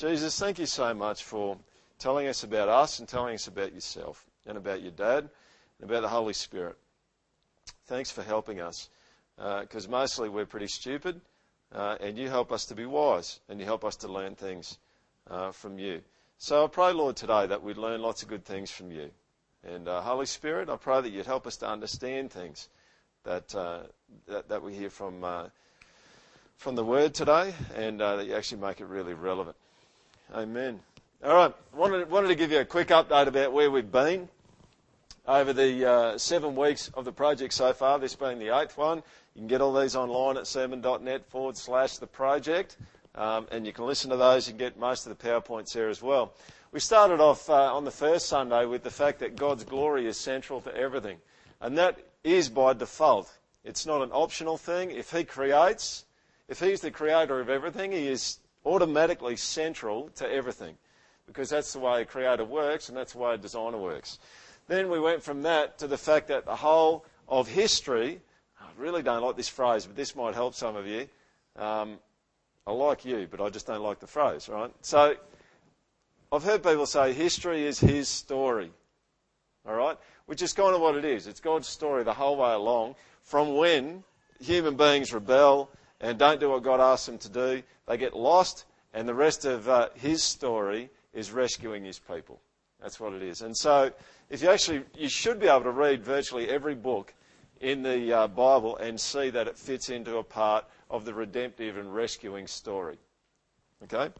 [0.00, 1.58] Jesus, thank you so much for
[1.98, 5.28] telling us about us and telling us about yourself and about your dad
[5.78, 6.78] and about the Holy Spirit.
[7.84, 8.88] Thanks for helping us
[9.36, 11.20] because uh, mostly we're pretty stupid
[11.74, 14.78] uh, and you help us to be wise and you help us to learn things
[15.28, 16.00] uh, from you.
[16.38, 19.10] So I pray, Lord, today that we'd learn lots of good things from you.
[19.70, 22.70] And uh, Holy Spirit, I pray that you'd help us to understand things
[23.24, 23.80] that, uh,
[24.28, 25.48] that, that, we hear from, uh,
[26.56, 29.58] from the Word today and that you actually make it really relevant.
[30.32, 30.78] Amen.
[31.24, 34.28] All right, wanted, wanted to give you a quick update about where we've been
[35.26, 38.98] over the uh, seven weeks of the project so far, this being the eighth one.
[39.34, 42.76] You can get all these online at sermon.net forward slash the project,
[43.16, 44.46] um, and you can listen to those.
[44.46, 46.32] Can get most of the PowerPoints there as well.
[46.70, 50.16] We started off uh, on the first Sunday with the fact that God's glory is
[50.16, 51.18] central to everything,
[51.60, 53.36] and that is by default.
[53.64, 54.92] It's not an optional thing.
[54.92, 56.04] If He creates,
[56.48, 60.76] if He's the creator of everything, He is automatically central to everything
[61.26, 64.18] because that's the way a creator works and that's the way a designer works.
[64.68, 68.20] Then we went from that to the fact that the whole of history,
[68.60, 71.08] I really don't like this phrase, but this might help some of you.
[71.56, 71.98] Um,
[72.66, 74.72] I like you, but I just don't like the phrase, right?
[74.82, 75.16] So
[76.32, 78.70] I've heard people say history is his story,
[79.66, 79.98] all right?
[80.26, 81.26] Which is kind of what it is.
[81.26, 84.04] It's God's story the whole way along from when
[84.40, 85.70] human beings rebel
[86.00, 87.62] and don't do what God asks them to do.
[87.86, 92.40] They get lost, and the rest of uh, his story is rescuing his people.
[92.80, 93.42] That's what it is.
[93.42, 93.90] And so,
[94.30, 97.14] if you actually, you should be able to read virtually every book
[97.60, 101.76] in the uh, Bible and see that it fits into a part of the redemptive
[101.76, 102.96] and rescuing story.
[103.84, 104.12] Okay?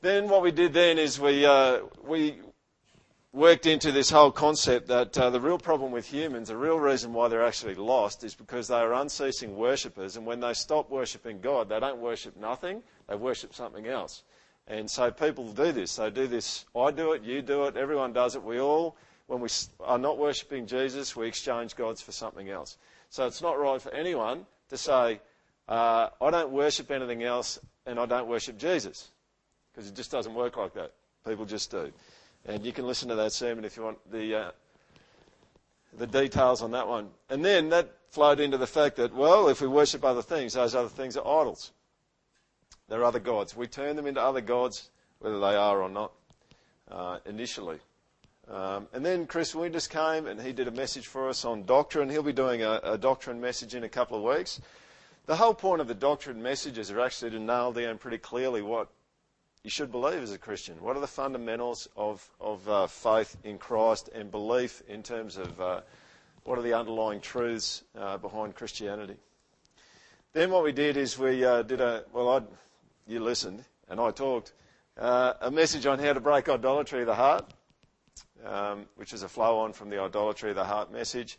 [0.00, 2.40] Then what we did then is we, uh, we
[3.32, 7.14] worked into this whole concept that uh, the real problem with humans, the real reason
[7.14, 11.40] why they're actually lost is because they are unceasing worshippers and when they stop worshipping
[11.40, 14.22] God, they don't worship nothing, they worship something else.
[14.66, 15.96] And so people do this.
[15.96, 16.66] They do this.
[16.76, 18.42] I do it, you do it, everyone does it.
[18.42, 19.48] We all, when we
[19.80, 22.76] are not worshipping Jesus, we exchange gods for something else.
[23.08, 25.20] So it's not right for anyone to say,
[25.68, 29.10] uh, I don't worship anything else and I don't worship Jesus.
[29.72, 30.92] Because it just doesn't work like that.
[31.26, 31.92] People just do.
[32.46, 34.50] And you can listen to that sermon if you want the, uh,
[35.96, 37.08] the details on that one.
[37.30, 40.74] And then that flowed into the fact that, well, if we worship other things, those
[40.74, 41.72] other things are idols.
[42.88, 43.56] They're other gods.
[43.56, 46.12] We turn them into other gods, whether they are or not,
[46.90, 47.78] uh, initially.
[48.50, 52.10] Um, and then Chris Winters came and he did a message for us on doctrine.
[52.10, 54.60] He'll be doing a, a, doctrine message in a couple of weeks.
[55.26, 58.88] The whole point of the doctrine messages are actually to nail down pretty clearly what
[59.64, 60.74] you should believe as a Christian.
[60.80, 65.60] What are the fundamentals of, of uh, faith in Christ and belief in terms of
[65.60, 65.80] uh,
[66.42, 69.14] what are the underlying truths uh, behind Christianity?
[70.32, 72.46] Then what we did is we uh, did a, well, I'd,
[73.06, 74.52] you listened, and I talked,
[74.98, 77.52] uh, a message on how to break idolatry of the heart,
[78.44, 81.38] um, which is a flow on from the idolatry of the heart message.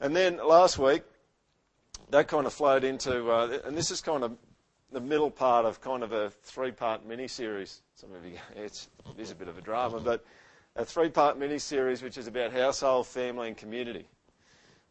[0.00, 1.04] And then last week,
[2.10, 4.36] that kind of flowed into, uh, and this is kind of
[4.92, 7.82] the middle part of kind of a three-part mini-series.
[7.94, 10.24] Some of you, it's, it is a bit of a drama, but
[10.76, 14.06] a three-part mini-series which is about household, family, and community.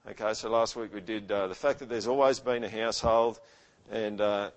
[0.09, 3.40] Okay, so last week we did uh, the fact that there's always been a household,
[3.92, 4.52] and uh,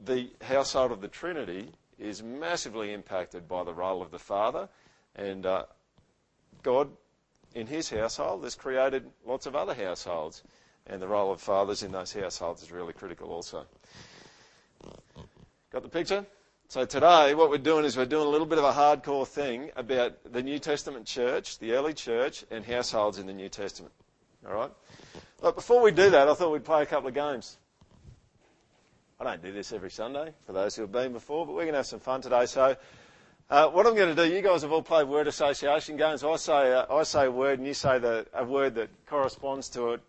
[0.00, 4.68] the household of the Trinity is massively impacted by the role of the Father,
[5.14, 5.64] and uh,
[6.62, 6.88] God,
[7.54, 10.42] in His household, has created lots of other households,
[10.86, 13.66] and the role of fathers in those households is really critical also.
[15.70, 16.24] Got the picture?
[16.68, 19.70] So today, what we're doing is we're doing a little bit of a hardcore thing
[19.74, 23.92] about the New Testament church, the early church, and households in the New Testament.
[24.46, 24.70] All right?
[25.40, 27.56] But before we do that, I thought we'd play a couple of games.
[29.20, 31.72] I don't do this every Sunday for those who have been before, but we're going
[31.72, 32.46] to have some fun today.
[32.46, 32.76] So,
[33.50, 36.22] uh, what I'm going to do, you guys have all played word association games.
[36.22, 39.70] I say, uh, I say a word and you say the, a word that corresponds
[39.70, 40.00] to it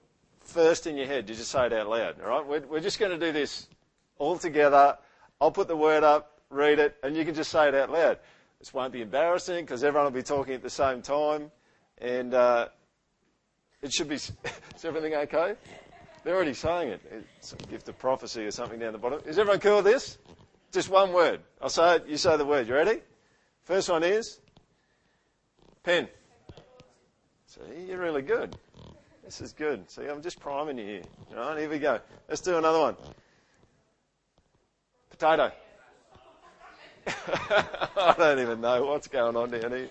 [0.41, 1.29] first in your head.
[1.29, 2.45] You just say it out loud, all right?
[2.45, 3.67] We're, we're just going to do this
[4.19, 4.97] all together.
[5.41, 8.19] I'll put the word up, read it, and you can just say it out loud.
[8.59, 11.49] This won't be embarrassing because everyone will be talking at the same time.
[11.97, 12.67] And uh,
[13.81, 14.15] it should be.
[14.15, 14.35] is
[14.83, 15.55] everything okay?
[16.23, 17.25] They're already saying it.
[17.37, 19.21] It's a gift of prophecy or something down the bottom.
[19.25, 20.17] Is everyone cool with this?
[20.71, 21.39] Just one word.
[21.61, 22.67] I'll say it, you say the word.
[22.67, 23.01] You ready?
[23.63, 24.39] First one is
[25.83, 26.07] pen.
[27.47, 28.55] See, you're really good.
[29.23, 29.89] This is good.
[29.89, 31.01] See, I'm just priming you here.
[31.37, 31.99] All right, here we go.
[32.27, 32.95] Let's do another one.
[35.19, 35.51] Potato.
[37.97, 39.89] I don't even know what's going on down here.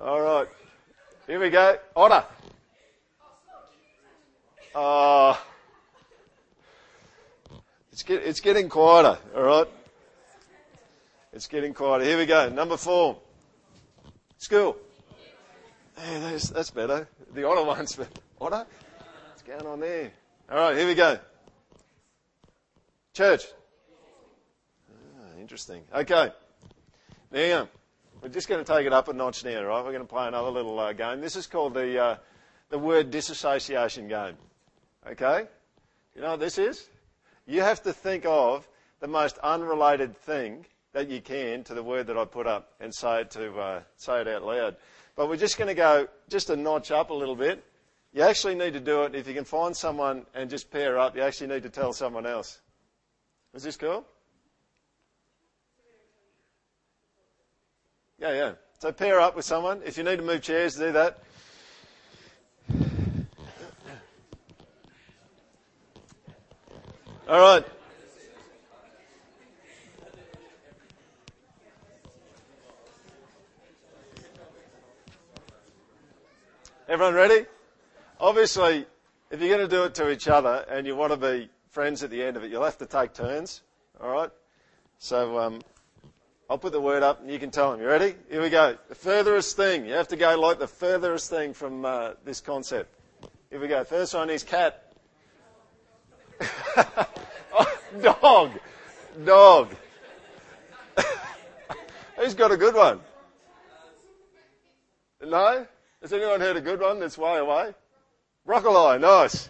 [0.00, 0.46] All right.
[1.26, 1.76] Here we go.
[1.96, 2.24] Otter.
[4.72, 5.36] Uh,
[7.90, 9.68] it's, get, it's getting quieter, all right?
[11.32, 12.04] It's getting quieter.
[12.04, 12.50] Here we go.
[12.50, 13.18] Number four.
[14.38, 14.76] School.
[15.96, 17.08] Hey, that's, that's better.
[17.34, 18.10] The honor one's better.
[18.40, 18.64] Honor?
[19.30, 20.12] What's going on there?
[20.48, 21.18] All right, here we go.
[23.12, 23.42] Church.
[25.42, 25.82] Interesting.
[25.92, 26.30] Okay.
[27.32, 27.68] Now,
[28.22, 29.84] we're just going to take it up a notch now, right?
[29.84, 31.20] We're going to play another little uh, game.
[31.20, 32.16] This is called the, uh,
[32.70, 34.36] the word disassociation game.
[35.04, 35.48] Okay?
[36.14, 36.88] You know what this is?
[37.44, 38.68] You have to think of
[39.00, 42.94] the most unrelated thing that you can to the word that I put up and
[42.94, 44.76] say it to uh, say it out loud.
[45.16, 47.64] But we're just going to go just a notch up a little bit.
[48.12, 51.16] You actually need to do it if you can find someone and just pair up.
[51.16, 52.60] You actually need to tell someone else.
[53.54, 54.06] Is this cool?
[58.22, 58.52] Yeah, yeah.
[58.78, 59.80] So pair up with someone.
[59.84, 61.18] If you need to move chairs, do that.
[67.28, 67.64] All right.
[76.86, 77.46] Everyone ready?
[78.20, 78.86] Obviously,
[79.32, 82.04] if you're going to do it to each other and you want to be friends
[82.04, 83.62] at the end of it, you'll have to take turns.
[84.00, 84.30] All right?
[84.98, 85.60] So um,
[86.52, 87.80] I'll put the word up and you can tell them.
[87.80, 88.14] You ready?
[88.28, 88.76] Here we go.
[88.90, 89.86] The furthest thing.
[89.86, 92.94] You have to go like the furthest thing from uh, this concept.
[93.48, 93.82] Here we go.
[93.84, 94.92] First one is cat.
[98.02, 98.50] dog.
[99.24, 99.74] Dog.
[102.18, 103.00] Who's got a good one?
[105.24, 105.66] No?
[106.02, 107.72] Has anyone heard a good one that's way away?
[108.44, 109.48] Broccoli, nice.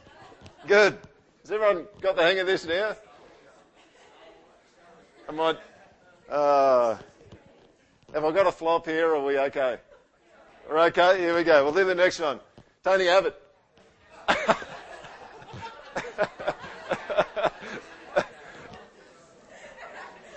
[0.68, 0.96] Good.
[1.40, 2.94] Has everyone got the hang of this now?
[5.28, 5.56] I might,
[6.32, 6.96] uh,
[8.14, 9.78] have I got a flop here or are we okay?
[10.68, 11.18] We're okay?
[11.18, 11.62] Here we go.
[11.64, 12.40] We'll do the next one.
[12.82, 13.38] Tony Abbott.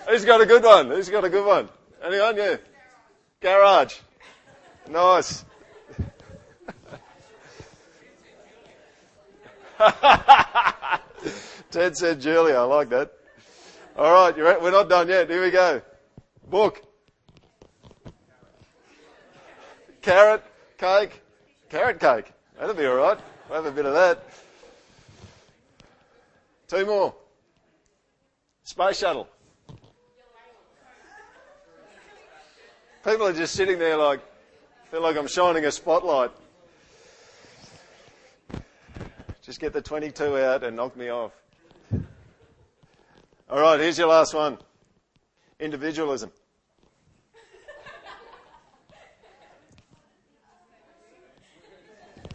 [0.08, 0.88] Who's got a good one?
[0.88, 1.68] Who's got a good one?
[2.04, 2.36] Anyone?
[2.36, 2.56] Yeah.
[3.40, 3.96] Garage.
[4.88, 5.44] Nice.
[11.70, 12.56] Ted said Julia.
[12.56, 13.12] I like that.
[13.98, 15.30] All right, you're, we're not done yet.
[15.30, 15.80] Here we go.
[16.50, 16.82] Book.
[20.02, 20.44] Carrot
[20.76, 21.22] cake.
[21.70, 22.30] Carrot cake.
[22.58, 23.18] That'll be all right.
[23.48, 24.22] We'll have a bit of that.
[26.68, 27.14] Two more.
[28.64, 29.28] Space shuttle.
[33.02, 34.20] People are just sitting there like,
[34.90, 36.32] feel like I'm shining a spotlight.
[39.40, 41.32] Just get the 22 out and knock me off.
[43.48, 44.58] All right, here's your last one
[45.60, 46.32] individualism.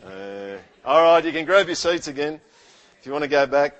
[0.05, 0.55] Uh,
[0.85, 2.39] all right, you can grab your seats again
[2.97, 3.75] if you want to go back.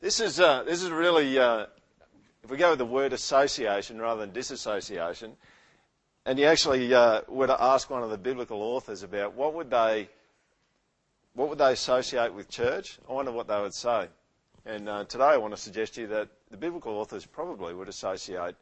[0.00, 1.66] This is, uh, this is really, uh,
[2.46, 5.32] if we go with the word association rather than disassociation,
[6.26, 9.68] and you actually uh, were to ask one of the biblical authors about what would
[9.68, 10.08] they,
[11.34, 14.06] what would they associate with church, I wonder what they would say.
[14.64, 17.88] And uh, today I want to suggest to you that the biblical authors probably would
[17.88, 18.54] associate.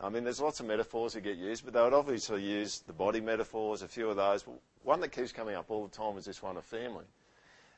[0.00, 2.92] I mean, there's lots of metaphors that get used, but they would obviously use the
[2.92, 4.44] body metaphors, a few of those.
[4.82, 7.04] One that keeps coming up all the time is this one of family.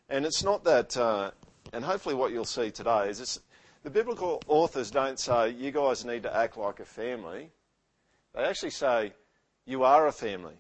[0.09, 1.33] And it's not that uh,
[1.73, 3.41] and hopefully what you'll see today is this,
[3.83, 7.51] the biblical authors don't say, you guys need to act like a family.
[8.35, 9.13] They actually say,
[9.67, 10.55] you are a family.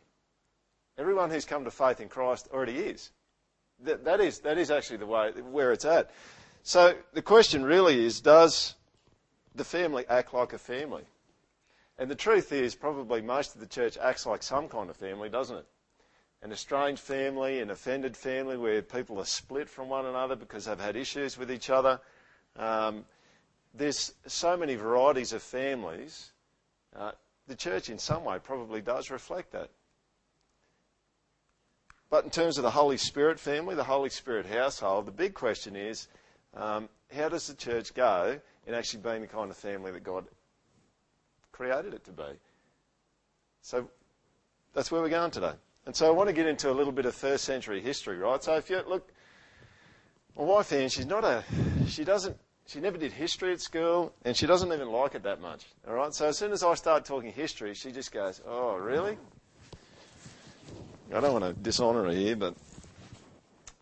[0.99, 3.11] Everyone who's come to faith in Christ already is.
[3.85, 6.11] That, that is, that is actually the way, where it's at.
[6.63, 8.75] So the question really is, does
[9.55, 11.03] the family act like a family?
[11.99, 15.29] And the truth is, probably most of the church acts like some kind of family,
[15.29, 15.67] doesn't it?
[16.43, 20.81] an estranged family, an offended family where people are split from one another because they've
[20.81, 22.01] had issues with each other.
[22.57, 23.05] Um,
[23.75, 26.33] there's so many varieties of families.
[26.95, 27.13] Uh,
[27.47, 29.71] the church, in some way, probably does reflect that.
[32.11, 35.75] But in terms of the Holy Spirit family, the Holy Spirit household, the big question
[35.75, 36.09] is
[36.55, 40.27] um, how does the church go in actually being the kind of family that God
[41.53, 42.39] created it to be?
[43.63, 43.89] So
[44.75, 45.55] that's where we're going today.
[45.87, 48.43] And so I want to get into a little bit of first century history, right?
[48.43, 49.11] So if you look,
[50.37, 51.45] my wife here, she's not a,
[51.87, 52.37] she doesn't,
[52.67, 55.67] she never did history at school, and she doesn't even like it that much.
[55.87, 56.15] All right.
[56.15, 59.19] So as soon as I start talking history, she just goes, "Oh, really?"
[61.15, 62.55] I don't want to dishonour her here, but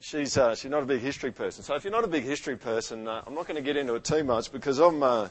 [0.00, 1.62] she's uh, she's not a big history person.
[1.62, 3.94] So if you're not a big history person, uh, I'm not going to get into
[3.94, 5.28] it too much because I'm uh,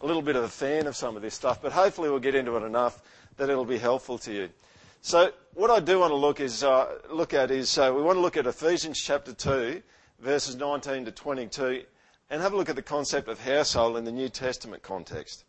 [0.00, 1.60] a little bit of a fan of some of this stuff.
[1.60, 3.02] But hopefully we'll get into it enough
[3.36, 4.48] that it'll be helpful to you.
[5.02, 8.16] So, what I do want to look is uh, look at is uh, we want
[8.16, 9.82] to look at Ephesians chapter two,
[10.22, 11.84] verses 19 to 22,
[12.30, 15.44] and have a look at the concept of household in the New Testament context.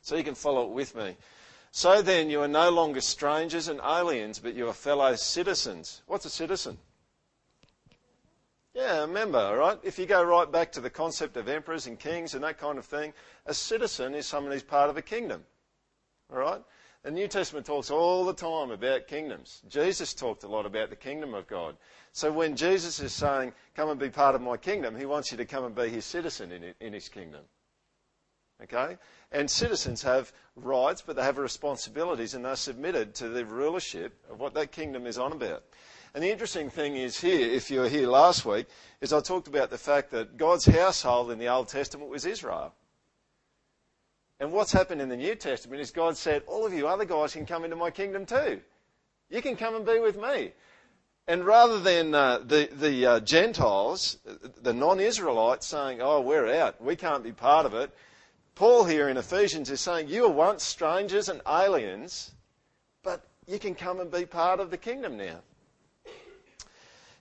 [0.00, 1.16] So you can follow it with me.
[1.72, 6.02] So then, you are no longer strangers and aliens, but you are fellow citizens.
[6.06, 6.78] What's a citizen?
[8.74, 9.78] Yeah, a member, right?
[9.82, 12.78] If you go right back to the concept of emperors and kings and that kind
[12.78, 13.12] of thing,
[13.46, 15.44] a citizen is someone who's part of a kingdom.
[16.32, 16.62] All right?
[17.04, 19.60] The New Testament talks all the time about kingdoms.
[19.68, 21.76] Jesus talked a lot about the kingdom of God.
[22.12, 25.36] So when Jesus is saying, come and be part of my kingdom, he wants you
[25.36, 27.42] to come and be his citizen in, his kingdom.
[28.62, 28.96] Okay?
[29.32, 34.40] And citizens have rights, but they have responsibilities and they're submitted to the rulership of
[34.40, 35.62] what that kingdom is on about.
[36.14, 38.66] And the interesting thing is here, if you were here last week,
[39.02, 42.72] is I talked about the fact that God's household in the Old Testament was Israel.
[44.40, 47.32] And what's happened in the New Testament is God said, all of you other guys
[47.32, 48.60] can come into my kingdom too.
[49.30, 50.52] You can come and be with me.
[51.26, 54.18] And rather than uh, the, the uh, Gentiles,
[54.60, 57.90] the non-Israelites saying, oh, we're out, we can't be part of it,
[58.54, 62.32] Paul here in Ephesians is saying, you were once strangers and aliens,
[63.02, 65.40] but you can come and be part of the kingdom now.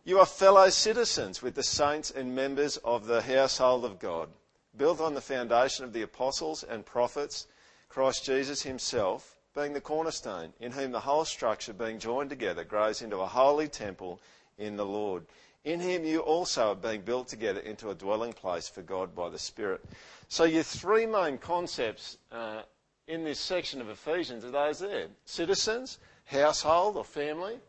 [0.05, 4.29] You are fellow citizens with the saints and members of the household of God,
[4.77, 7.47] built on the foundation of the apostles and prophets,
[7.89, 13.01] Christ Jesus himself being the cornerstone, in whom the whole structure being joined together grows
[13.01, 14.19] into a holy temple
[14.57, 15.25] in the Lord.
[15.63, 19.29] In him you also are being built together into a dwelling place for God by
[19.29, 19.83] the Spirit.
[20.27, 22.63] So your three main concepts uh,
[23.07, 25.07] in this section of Ephesians are those there.
[25.25, 27.59] Citizens, household or family,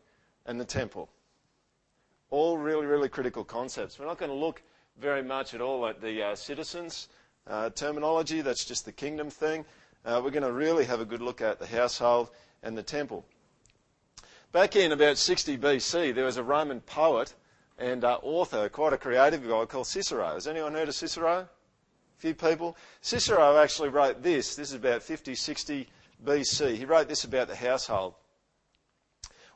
[0.45, 1.09] and the temple.
[2.31, 3.99] All really, really critical concepts.
[3.99, 4.61] We're not going to look
[4.99, 7.09] very much at all at the uh, citizens
[7.47, 9.65] uh, terminology, that's just the kingdom thing.
[10.05, 12.29] Uh, we're going to really have a good look at the household
[12.63, 13.25] and the temple.
[14.51, 17.33] Back in about 60 BC, there was a Roman poet
[17.77, 20.33] and uh, author, quite a creative guy called Cicero.
[20.33, 21.39] Has anyone heard of Cicero?
[21.39, 21.47] A
[22.17, 22.77] few people.
[23.01, 24.55] Cicero actually wrote this.
[24.55, 25.89] This is about 50, 60
[26.23, 26.77] BC.
[26.77, 28.13] He wrote this about the household.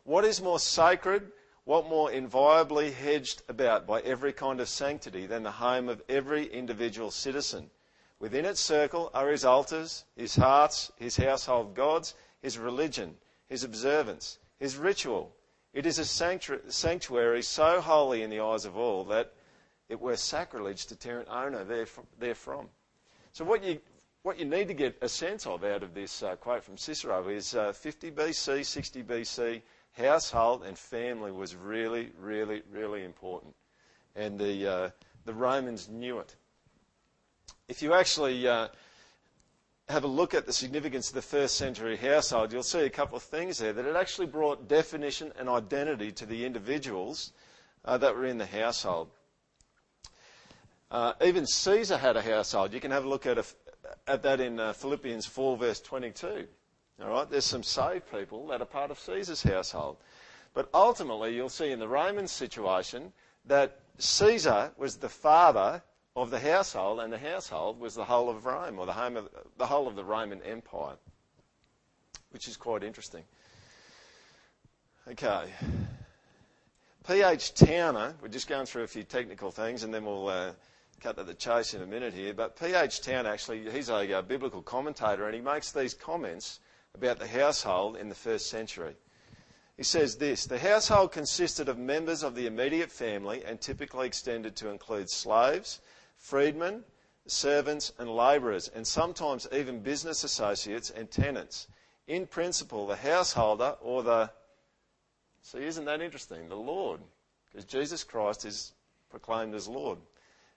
[0.03, 1.31] What is more sacred
[1.69, 6.51] what more inviolably hedged about by every kind of sanctity than the home of every
[6.51, 7.69] individual citizen?
[8.17, 13.15] Within its circle are his altars, his hearts, his household gods, his religion,
[13.49, 15.31] his observance, his ritual.
[15.71, 19.31] It is a sanctuary so holy in the eyes of all that
[19.89, 21.63] it were sacrilege to tear an owner
[22.19, 22.67] therefrom.
[23.31, 23.79] So, what you,
[24.23, 27.27] what you need to get a sense of out of this uh, quote from Cicero
[27.27, 29.61] is uh, 50 BC, 60 BC,
[29.99, 33.53] household and family was really, really, really important.
[34.15, 34.89] And the, uh,
[35.25, 36.35] the Romans knew it.
[37.67, 38.69] If you actually uh,
[39.89, 43.17] have a look at the significance of the first century household, you'll see a couple
[43.17, 47.33] of things there that it actually brought definition and identity to the individuals
[47.85, 49.09] uh, that were in the household.
[50.91, 52.73] Uh, even Caesar had a household.
[52.73, 53.45] You can have a look at, a,
[54.07, 56.47] at that in uh, Philippians 4, verse 22.
[57.01, 59.97] All right, there's some saved people that are part of Caesar's household.
[60.53, 63.13] But ultimately, you'll see in the Roman situation
[63.45, 65.81] that Caesar was the father
[66.15, 69.29] of the household, and the household was the whole of Rome, or the, home of,
[69.57, 70.95] the whole of the Roman Empire,
[72.31, 73.23] which is quite interesting.
[75.07, 75.45] Okay.
[77.07, 77.53] P.H.
[77.53, 80.51] Towner, we're just going through a few technical things, and then we'll uh,
[80.99, 82.33] cut to the chase in a minute here.
[82.33, 83.01] But P.H.
[83.01, 86.59] Towner, actually, he's a, a biblical commentator, and he makes these comments
[86.95, 88.95] about the household in the first century.
[89.77, 94.55] He says this The household consisted of members of the immediate family and typically extended
[94.57, 95.81] to include slaves,
[96.17, 96.83] freedmen,
[97.27, 101.67] servants, and labourers, and sometimes even business associates and tenants.
[102.07, 104.31] In principle, the householder or the.
[105.41, 106.49] See, isn't that interesting?
[106.49, 106.99] The Lord,
[107.45, 108.73] because Jesus Christ is
[109.09, 109.99] proclaimed as Lord,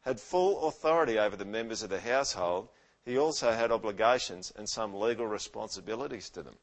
[0.00, 2.68] had full authority over the members of the household
[3.04, 6.54] he also had obligations and some legal responsibilities to them.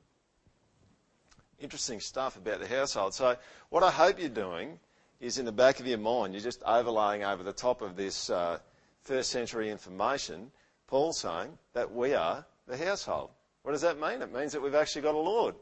[1.60, 3.14] Interesting stuff about the household.
[3.14, 3.36] So,
[3.70, 4.80] what I hope you're doing
[5.20, 8.30] is in the back of your mind, you're just overlaying over the top of this
[8.30, 8.60] uh,
[9.02, 10.52] first century information,
[10.88, 13.32] Paul saying that we are the household.
[13.64, 14.22] What does that mean?
[14.22, 15.56] It means that we've actually got a Lord.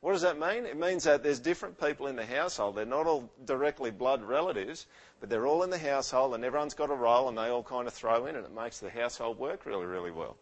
[0.00, 0.64] What does that mean?
[0.64, 2.74] It means that there's different people in the household.
[2.74, 4.86] They're not all directly blood relatives,
[5.20, 7.86] but they're all in the household and everyone's got a role and they all kind
[7.86, 10.38] of throw in and it makes the household work really, really well.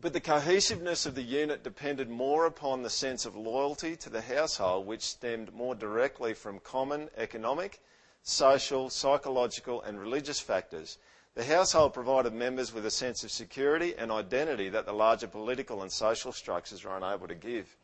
[0.00, 4.20] But the cohesiveness of the unit depended more upon the sense of loyalty to the
[4.20, 7.80] household, which stemmed more directly from common economic,
[8.22, 10.98] social, psychological, and religious factors
[11.38, 15.82] The household provided members with a sense of security and identity that the larger political
[15.82, 17.76] and social structures are unable to give.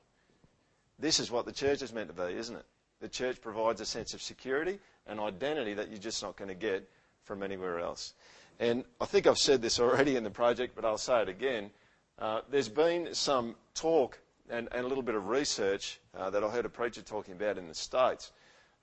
[0.99, 2.65] This is what the church is meant to be, isn't it?
[2.99, 6.57] The church provides a sense of security and identity that you're just not going to
[6.57, 6.91] get
[7.23, 8.15] from anywhere else.
[8.59, 11.71] And I think I've said this already in the project, but I'll say it again.
[12.19, 14.19] Uh, there's been some talk
[14.51, 17.57] and, and, a little bit of research uh, that I heard a preacher talking about
[17.57, 18.33] in the States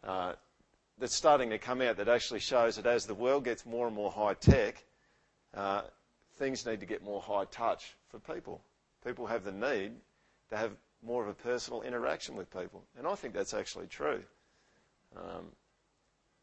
[0.06, 0.32] uh,
[1.02, 3.96] that's starting to come out that actually shows that as the world gets more and
[3.96, 4.86] more high tech,
[5.56, 5.82] uh,
[6.38, 8.62] things need to get more high touch for people.
[9.04, 9.94] People have the need
[10.52, 12.84] to have more of a personal interaction with people.
[13.00, 14.22] And I think that's actually true.
[15.18, 15.48] Um,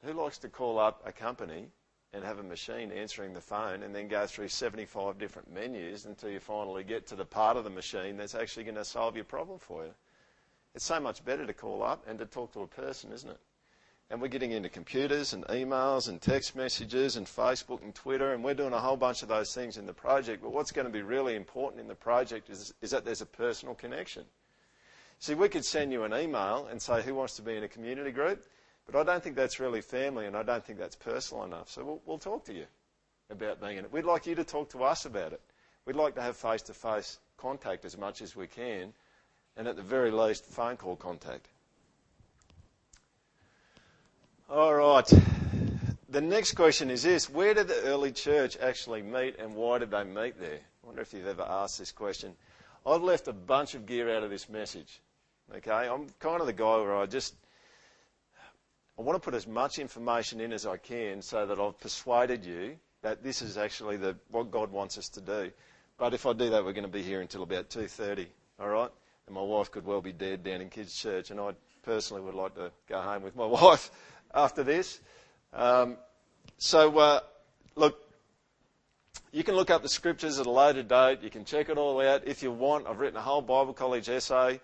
[0.04, 1.68] who likes to call up a company
[2.12, 6.30] and have a machine answering the phone and then go through 75 different menus until
[6.30, 9.24] you finally get to the part of the machine that's actually going to solve your
[9.24, 9.94] problem for you?
[10.74, 13.38] It's so much better to call up and to talk to a person, isn't it?
[14.10, 18.42] And we're getting into computers and emails and text messages and Facebook and Twitter, and
[18.42, 20.42] we're doing a whole bunch of those things in the project.
[20.42, 23.26] But what's going to be really important in the project is, is that there's a
[23.26, 24.24] personal connection.
[25.18, 27.68] See, we could send you an email and say, Who wants to be in a
[27.68, 28.44] community group?
[28.90, 31.68] But I don't think that's really family and I don't think that's personal enough.
[31.68, 32.64] So we'll, we'll talk to you
[33.28, 33.92] about being in it.
[33.92, 35.42] We'd like you to talk to us about it.
[35.84, 38.92] We'd like to have face to face contact as much as we can,
[39.56, 41.48] and at the very least, phone call contact.
[44.50, 45.06] All right.
[46.08, 49.90] The next question is this Where did the early church actually meet and why did
[49.90, 50.60] they meet there?
[50.82, 52.34] I wonder if you've ever asked this question.
[52.86, 55.02] I've left a bunch of gear out of this message.
[55.54, 55.70] Okay?
[55.70, 57.34] I'm kind of the guy where I just.
[58.98, 62.42] I want to put as much information in as I can so that I've persuaded
[62.42, 65.52] you that this is actually the, what God wants us to do.
[65.98, 68.26] But if I do that, we're going to be here until about 2.30,
[68.58, 68.90] all right?
[69.26, 71.52] And my wife could well be dead down in kids' church, and I
[71.82, 73.90] personally would like to go home with my wife
[74.34, 75.00] after this.
[75.52, 75.96] Um,
[76.58, 77.20] so, uh,
[77.76, 77.98] look,
[79.32, 81.22] you can look up the scriptures at a later date.
[81.22, 82.86] You can check it all out if you want.
[82.86, 84.60] I've written a whole Bible college essay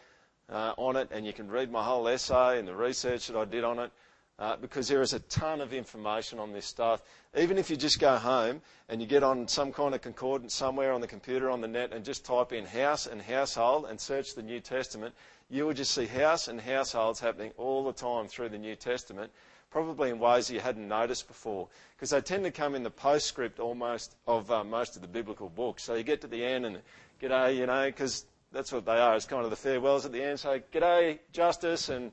[0.50, 3.44] uh, on it, and you can read my whole essay and the research that I
[3.44, 3.92] did on it.
[4.36, 7.02] Uh, because there is a ton of information on this stuff.
[7.36, 10.92] Even if you just go home and you get on some kind of concordance somewhere
[10.92, 14.34] on the computer on the net and just type in house and household and search
[14.34, 15.14] the New Testament,
[15.50, 19.30] you will just see house and households happening all the time through the New Testament
[19.74, 23.58] probably in ways you hadn't noticed before, because they tend to come in the postscript
[23.58, 25.82] almost of uh, most of the biblical books.
[25.82, 26.78] So you get to the end and
[27.20, 29.16] g'day, you know, because that's what they are.
[29.16, 30.38] It's kind of the farewells at the end.
[30.38, 32.12] So g'day, Justice, and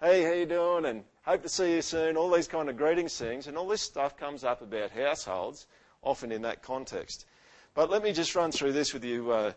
[0.00, 0.86] hey, how you doing?
[0.86, 2.16] And hope to see you soon.
[2.16, 5.66] All these kind of greetings things, and all this stuff comes up about households,
[6.00, 7.26] often in that context.
[7.74, 9.52] But let me just run through this with you uh,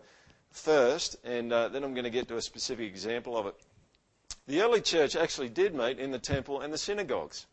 [0.51, 3.55] first, and uh, then I'm going to get to a specific example of it.
[4.47, 7.45] The early church actually did meet in the temple and the synagogues.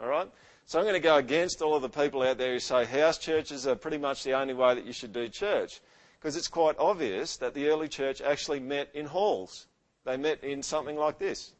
[0.00, 0.30] All right?
[0.66, 3.18] So I'm going to go against all of the people out there who say house
[3.18, 5.80] churches are pretty much the only way that you should do church.
[6.18, 9.66] Because it's quite obvious that the early church actually met in halls.
[10.04, 11.52] They met in something like this.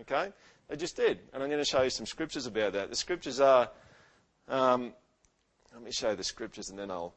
[0.00, 0.32] Okay?
[0.68, 1.20] They just did.
[1.32, 2.90] And I'm going to show you some scriptures about that.
[2.90, 3.70] The scriptures are.
[4.48, 4.92] Um,
[5.74, 7.14] let me show you the scriptures and then I'll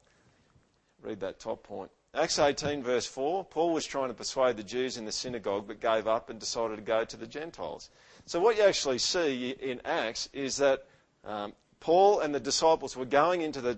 [1.01, 1.91] read that top point.
[2.15, 5.79] Acts 18, verse 4, Paul was trying to persuade the Jews in the synagogue but
[5.79, 7.91] gave up and decided to go to the Gentiles.
[8.25, 10.85] So, what you actually see in Acts is that
[11.23, 13.75] um, Paul and the disciples were going into the,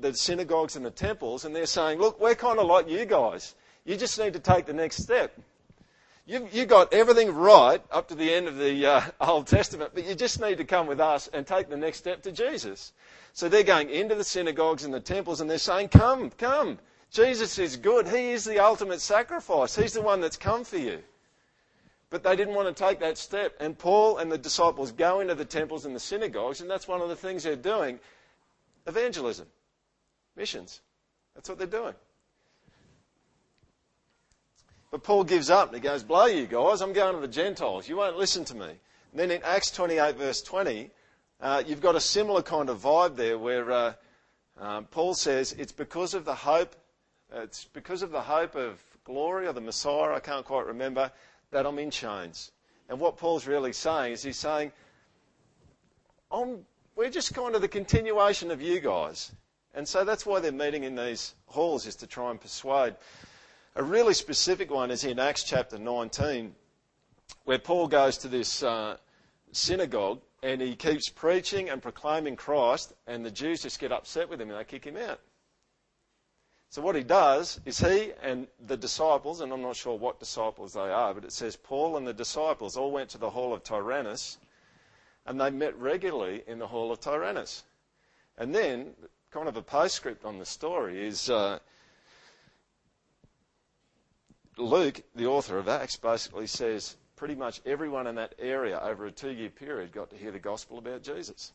[0.00, 3.54] the synagogues and the temples and they're saying, Look, we're kind of like you guys.
[3.84, 5.38] You just need to take the next step.
[6.26, 10.06] You, you got everything right up to the end of the uh, Old Testament, but
[10.06, 12.94] you just need to come with us and take the next step to Jesus.
[13.34, 16.78] So they're going into the synagogues and the temples and they're saying, Come, come.
[17.14, 18.08] Jesus is good.
[18.08, 19.76] He is the ultimate sacrifice.
[19.76, 20.98] He's the one that's come for you.
[22.10, 23.54] But they didn't want to take that step.
[23.60, 27.00] And Paul and the disciples go into the temples and the synagogues, and that's one
[27.00, 28.00] of the things they're doing
[28.88, 29.46] evangelism,
[30.34, 30.80] missions.
[31.36, 31.94] That's what they're doing.
[34.90, 37.88] But Paul gives up and he goes, Blow you guys, I'm going to the Gentiles.
[37.88, 38.66] You won't listen to me.
[38.66, 40.90] And then in Acts 28, verse 20,
[41.40, 43.92] uh, you've got a similar kind of vibe there where uh,
[44.58, 46.74] um, Paul says, It's because of the hope
[47.34, 51.10] it's because of the hope of glory or the Messiah, I can't quite remember,
[51.50, 52.52] that I'm in chains.
[52.88, 54.72] And what Paul's really saying is he's saying,
[56.96, 59.32] we're just kind of the continuation of you guys.
[59.74, 62.94] And so that's why they're meeting in these halls, is to try and persuade.
[63.76, 66.54] A really specific one is in Acts chapter 19,
[67.44, 68.96] where Paul goes to this uh,
[69.52, 74.40] synagogue and he keeps preaching and proclaiming Christ, and the Jews just get upset with
[74.40, 75.20] him and they kick him out.
[76.74, 80.72] So what he does is he and the disciples, and I'm not sure what disciples
[80.72, 83.62] they are, but it says Paul and the disciples all went to the hall of
[83.62, 84.38] Tyrannus,
[85.24, 87.62] and they met regularly in the hall of Tyrannus.
[88.36, 88.94] And then,
[89.30, 91.60] kind of a postscript on the story is uh,
[94.56, 99.12] Luke, the author of Acts, basically says pretty much everyone in that area over a
[99.12, 101.52] two year period got to hear the gospel about Jesus.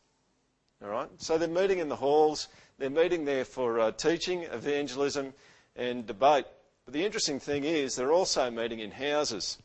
[0.84, 1.10] All right?
[1.18, 5.34] So they're meeting in the halls, they're meeting there for uh, teaching, evangelism,
[5.76, 6.46] and debate.
[6.86, 9.58] But the interesting thing is, they're also meeting in houses.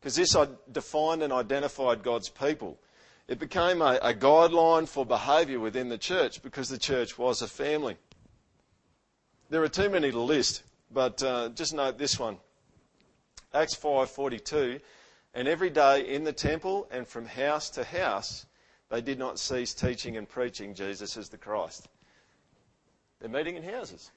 [0.00, 0.36] Because this
[0.70, 2.78] defined and identified God's people.
[3.28, 7.46] It became a, a guideline for behaviour within the church because the church was a
[7.46, 7.96] family.
[9.48, 12.38] There are too many to list, but uh, just note this one.
[13.54, 14.80] Acts 5:42,
[15.34, 18.46] and every day in the temple and from house to house
[18.92, 21.88] they did not cease teaching and preaching Jesus as the Christ.
[23.20, 24.10] They're meeting in houses.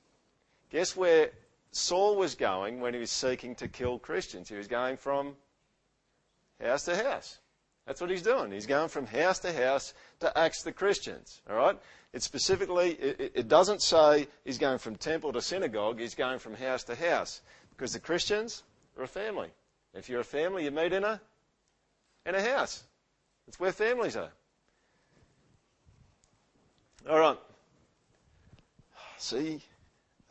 [0.69, 1.29] Guess where
[1.71, 4.49] Saul was going when he was seeking to kill Christians?
[4.49, 5.37] He was going from
[6.61, 7.39] house to house.
[7.87, 8.51] That's what he's doing.
[8.51, 11.41] He's going from house to house to axe the Christians.
[11.49, 11.79] All right?
[12.11, 16.01] It specifically, it, it, doesn't say he's going from temple to synagogue.
[16.01, 18.63] He's going from house to house because the Christians
[18.97, 19.51] are a family.
[19.93, 21.21] If you're a family, you meet in a
[22.25, 22.83] in a house.
[23.45, 24.31] That's where families are.
[27.07, 27.37] All right.
[29.19, 29.61] See,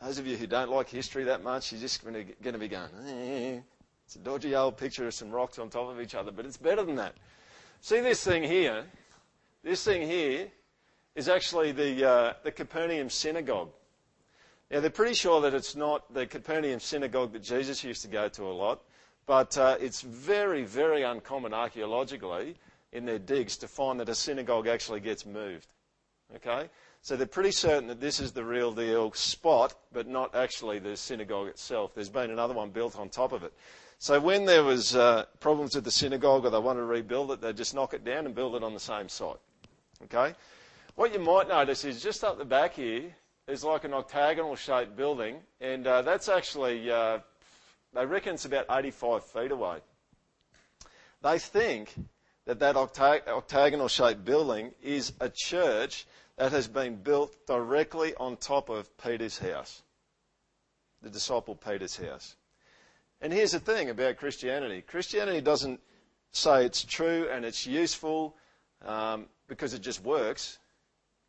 [0.01, 2.89] those of you who don't like history that much, you're just going to be going,
[3.07, 3.59] eh.
[4.05, 6.57] it's a dodgy old picture of some rocks on top of each other, but it's
[6.57, 7.15] better than that.
[7.79, 8.83] See this thing here?
[9.63, 10.49] This thing here
[11.15, 13.69] is actually the, uh, the Capernaum synagogue.
[14.69, 18.27] Now, they're pretty sure that it's not the Capernaum synagogue that Jesus used to go
[18.27, 18.81] to a lot,
[19.25, 22.57] but uh, it's very, very uncommon archaeologically
[22.91, 25.67] in their digs to find that a synagogue actually gets moved.
[26.35, 26.69] Okay?
[27.01, 30.97] So they're pretty certain that this is the real deal spot, but not actually the
[30.97, 31.93] synagogue itself.
[31.93, 33.53] There's been another one built on top of it.
[33.99, 37.41] So when there was uh, problems with the synagogue or they wanted to rebuild it,
[37.41, 39.37] they'd just knock it down and build it on the same site.
[40.03, 40.35] Okay?
[40.95, 43.15] What you might notice is just up the back here
[43.47, 47.19] is like an octagonal shaped building, and uh, that's actually, uh,
[47.93, 49.77] they reckon it's about 85 feet away.
[51.21, 51.93] They think
[52.45, 56.05] that that octagonal shaped building is a church
[56.37, 59.81] that has been built directly on top of Peter's house,
[61.01, 62.35] the disciple Peter's house.
[63.21, 65.79] And here's the thing about Christianity Christianity doesn't
[66.31, 68.35] say it's true and it's useful
[68.85, 70.59] um, because it just works.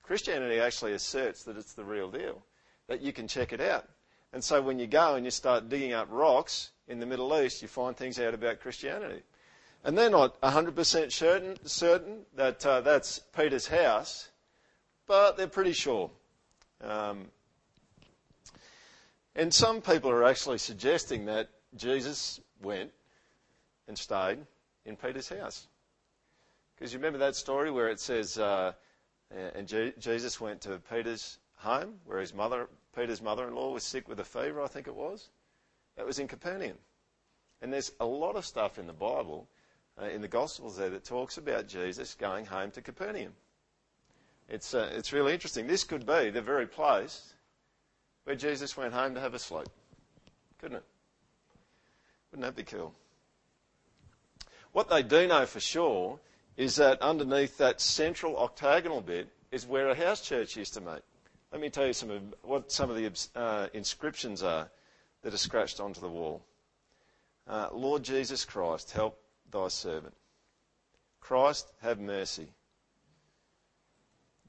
[0.02, 2.42] Christianity actually asserts that it's the real deal,
[2.88, 3.88] that you can check it out.
[4.32, 7.62] And so when you go and you start digging up rocks in the Middle East,
[7.62, 9.22] you find things out about Christianity.
[9.84, 14.30] And they're not 100% certain, certain that uh, that's Peter's house,
[15.06, 16.10] but they're pretty sure.
[16.82, 17.26] Um,
[19.36, 22.90] and some people are actually suggesting that Jesus went
[23.86, 24.38] and stayed
[24.84, 25.68] in Peter's house.
[26.74, 28.72] Because you remember that story where it says, uh,
[29.30, 34.24] and Jesus went to Peter's home, where his mother, Peter's mother-in-law was sick with a
[34.24, 35.30] fever, I think it was.
[35.96, 36.76] That was in Capernaum.
[37.62, 39.48] And there's a lot of stuff in the Bible,
[40.02, 43.32] in the Gospels there, that talks about Jesus going home to Capernaum.
[44.48, 45.66] It's, uh, it's really interesting.
[45.66, 47.34] This could be the very place
[48.24, 49.68] where Jesus went home to have a sleep,
[50.58, 50.84] couldn't it?
[52.30, 52.94] Wouldn't that be cool?
[54.72, 56.20] What they do know for sure
[56.56, 61.02] is that underneath that central octagonal bit is where a house church used to meet.
[61.52, 64.68] Let me tell you some of what some of the uh, inscriptions are
[65.22, 66.42] that are scratched onto the wall.
[67.48, 69.18] Uh, Lord Jesus Christ, help
[69.50, 70.14] thy servant.
[71.20, 72.48] Christ, have mercy.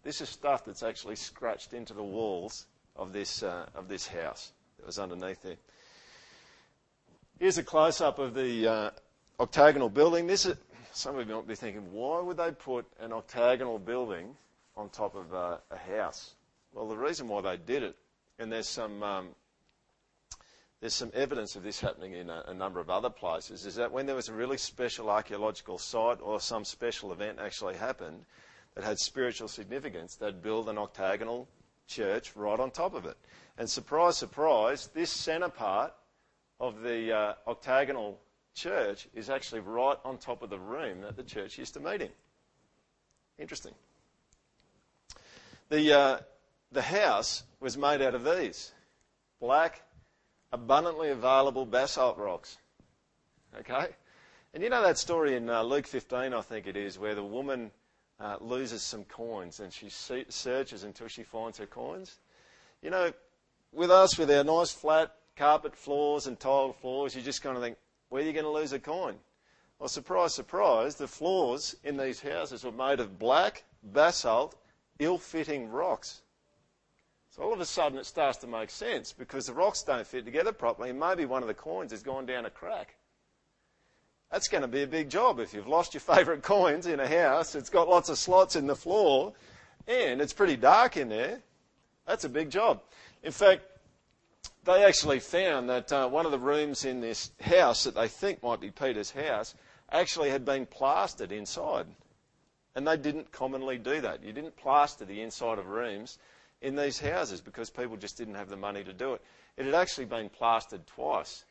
[0.03, 4.51] This is stuff that's actually scratched into the walls of this, uh, of this house
[4.77, 5.57] that was underneath there.
[7.39, 8.89] Here's a close up of the uh,
[9.39, 10.27] octagonal building.
[10.27, 10.55] This is,
[10.91, 14.36] some of you might be thinking, why would they put an octagonal building
[14.75, 16.36] on top of a, a house?
[16.73, 17.95] Well, the reason why they did it,
[18.39, 19.29] and there's some um,
[20.79, 23.91] there's some evidence of this happening in a, a, number of other places, is that
[23.91, 28.25] when there was a really special archaeological site or some special event actually happened
[28.75, 31.47] that had spiritual significance, they'd build an octagonal
[31.87, 33.17] church right on top of it.
[33.57, 35.93] And surprise, surprise, this centre part
[36.59, 38.19] of the uh, octagonal
[38.53, 42.01] church is actually right on top of the room that the church used to meet
[42.01, 42.09] in.
[43.39, 43.73] Interesting.
[45.69, 46.17] The, uh,
[46.71, 48.71] the house was made out of these
[49.39, 49.81] black,
[50.51, 52.57] abundantly available basalt rocks.
[53.60, 53.88] Okay?
[54.53, 57.23] And you know that story in uh, Luke 15, I think it is, where the
[57.23, 57.71] woman
[58.19, 62.17] uh, loses some coins and she searches until she finds her coins?
[62.81, 63.12] You know,
[63.71, 67.63] with us, with our nice flat carpet floors and tiled floors, you're just kind of
[67.63, 67.77] think,
[68.10, 69.15] where are you going to lose a coin?
[69.79, 74.55] Well, surprise, surprise, the floors in these houses were made of black, basalt,
[74.97, 76.21] ill fitting rocks.
[77.38, 80.26] So all of a sudden it starts to make sense because the rocks don't fit
[80.26, 82.95] together properly and maybe one of the coins has gone down a crack.
[84.32, 87.08] That's going to be a big job if you've lost your favourite coins in a
[87.08, 89.34] house, it's got lots of slots in the floor,
[89.88, 91.39] and it's pretty dark in there.
[92.08, 92.82] That's a big job.
[93.23, 93.62] In fact,
[94.63, 98.41] they actually found that uh, one of the rooms in this house that they think
[98.41, 99.54] might be Peter's house
[99.91, 101.86] actually had been plastered inside.
[102.76, 104.23] And they didn't commonly do that.
[104.23, 106.17] You didn't plaster the inside of rooms
[106.61, 109.21] in these houses because people just didn't have the money to do it.
[109.57, 111.45] It had actually been plastered twice.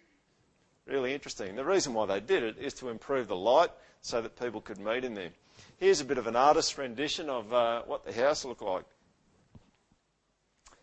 [0.86, 1.56] Really interesting.
[1.56, 4.78] The reason why they did it is to improve the light so that people could
[4.78, 5.30] meet in there.
[5.78, 8.84] Here's a bit of an artist's rendition of uh, what the house looked like.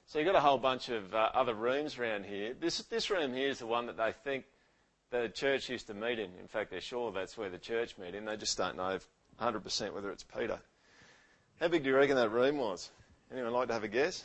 [0.05, 2.53] So you've got a whole bunch of uh, other rooms around here.
[2.59, 4.45] This, this room here is the one that they think
[5.09, 6.31] the church used to meet in.
[6.39, 8.25] In fact, they're sure that's where the church met in.
[8.25, 8.99] They just don't know
[9.41, 10.59] 100% whether it's Peter.
[11.59, 12.89] How big do you reckon that room was?
[13.34, 14.24] Anyone like to have a guess?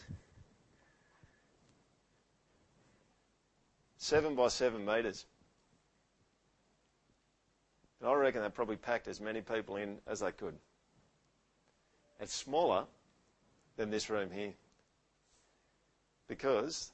[3.96, 5.24] Seven by seven metres.
[8.00, 10.54] And I reckon they probably packed as many people in as they could.
[12.20, 12.84] It's smaller
[13.76, 14.52] than this room here.
[16.28, 16.92] Because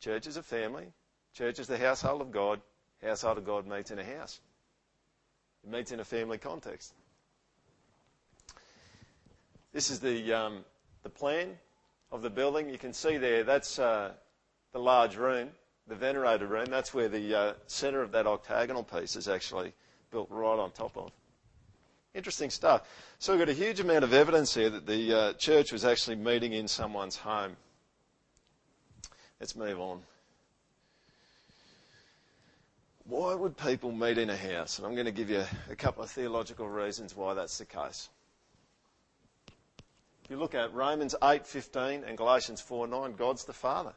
[0.00, 0.86] church is a family,
[1.34, 2.60] church is the household of God,
[3.00, 4.40] household of God meets in a house.
[5.62, 6.92] It meets in a family context.
[9.72, 10.64] This is the, um,
[11.08, 11.56] the plan
[12.12, 12.68] of the building.
[12.68, 14.12] You can see there, that's uh,
[14.72, 15.48] the large room,
[15.86, 16.66] the venerated room.
[16.66, 19.72] That's where the uh, centre of that octagonal piece is actually
[20.10, 21.10] built right on top of.
[22.14, 22.82] Interesting stuff.
[23.18, 26.16] So we've got a huge amount of evidence here that the uh, church was actually
[26.16, 27.56] meeting in someone's home.
[29.40, 30.02] Let's move on.
[33.04, 34.78] Why would people meet in a house?
[34.78, 38.10] And I'm going to give you a couple of theological reasons why that's the case.
[40.28, 43.94] If you look at Romans 8:15 and Galatians 4:9, God's the Father.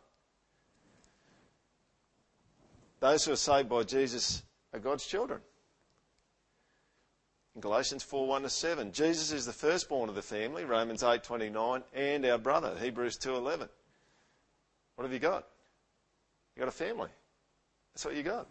[3.02, 4.42] Those who are saved by Jesus
[4.72, 5.42] are God's children.
[7.54, 8.94] In Galatians 4 1 to 7.
[8.94, 13.36] Jesus is the firstborn of the family, Romans 8 29, and our brother, Hebrews 2
[13.36, 13.68] 11.
[14.96, 15.50] What have you got?
[16.56, 17.10] You got a family.
[17.92, 18.48] That's what you got.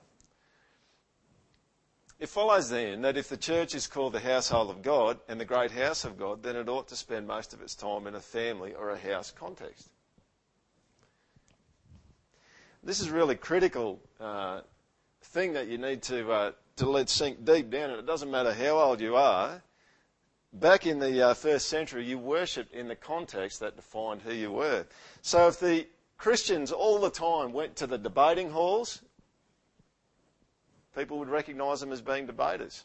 [2.21, 5.47] It follows then that if the church is called the household of God and the
[5.47, 8.21] great house of God, then it ought to spend most of its time in a
[8.21, 9.89] family or a house context.
[12.83, 14.61] This is really critical uh,
[15.23, 18.53] thing that you need to uh, to let sink deep down, and it doesn't matter
[18.53, 19.63] how old you are.
[20.53, 24.51] Back in the uh, first century, you worshipped in the context that defined who you
[24.51, 24.85] were.
[25.23, 25.87] So if the
[26.19, 29.01] Christians all the time went to the debating halls,
[30.97, 32.85] people would recognise them as being debaters.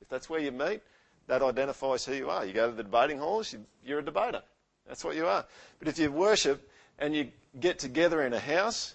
[0.00, 0.82] If that's where you meet,
[1.26, 2.44] that identifies who you are.
[2.44, 4.42] You go to the debating halls, you're a debater.
[4.86, 5.44] That's what you are.
[5.78, 8.94] But if you worship and you get together in a house,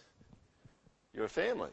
[1.13, 1.69] you're a family.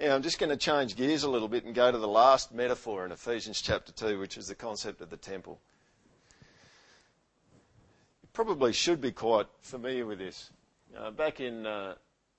[0.00, 2.54] Now, I'm just going to change gears a little bit and go to the last
[2.54, 5.60] metaphor in Ephesians chapter 2, which is the concept of the temple.
[8.40, 10.50] Probably should be quite familiar with this.
[10.96, 11.96] Uh, back in uh,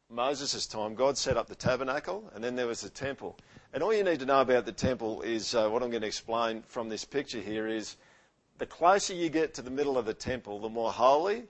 [0.10, 3.38] Moses' time, God set up the tabernacle, and then there was the temple.
[3.72, 6.08] And all you need to know about the temple is uh, what I'm going to
[6.08, 7.98] explain from this picture here is
[8.58, 11.44] the closer you get to the middle of the temple, the more holy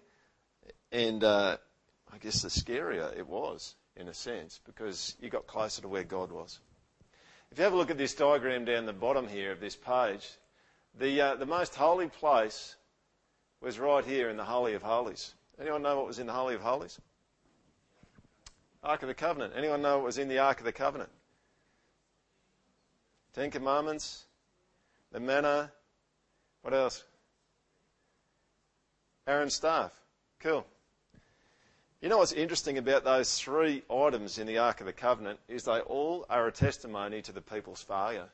[0.91, 1.55] and uh,
[2.13, 6.03] I guess the scarier it was in a sense, because you got closer to where
[6.03, 6.59] God was.
[7.53, 10.29] If you have a look at this diagram down the bottom here of this page,
[10.99, 12.75] the, uh, the most holy place
[13.61, 15.33] was right here in the Holy of Holies.
[15.59, 16.99] Anyone know what was in the Holy of Holies?
[18.83, 19.53] Ark of the Covenant.
[19.55, 21.11] Anyone know what was in the Ark of the Covenant?
[23.33, 24.25] Ten Commandments,
[25.11, 25.71] the manna,
[26.63, 27.03] what else?
[29.27, 29.93] Aaron's staff.
[30.39, 30.65] Cool.
[32.01, 35.63] You know what's interesting about those three items in the Ark of the Covenant is
[35.63, 38.27] they all are a testimony to the people's failure.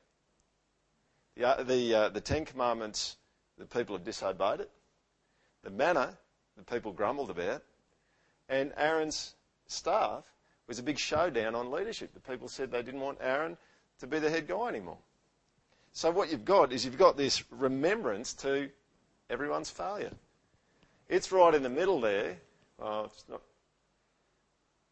[1.36, 3.18] The, uh, the, uh, the Ten Commandments,
[3.58, 4.72] the people have disobeyed it.
[5.64, 6.18] The manna,
[6.56, 7.64] the people grumbled about.
[8.50, 9.36] And Aaron's
[9.68, 10.24] staff
[10.68, 12.14] was a big showdown on leadership.
[12.14, 13.58] The people said they didn't want Aaron
[14.00, 14.98] to be the head guy anymore.
[15.94, 18.70] So what you've got is you've got this remembrance to
[19.30, 20.12] everyone's failure.
[21.10, 22.38] It's right in the middle there.
[22.78, 23.42] Well, it's not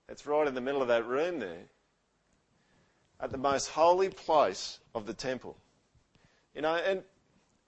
[0.08, 1.64] it's right in the middle of that room there.
[3.20, 5.58] At the most holy place of the temple.
[6.54, 7.04] You know, and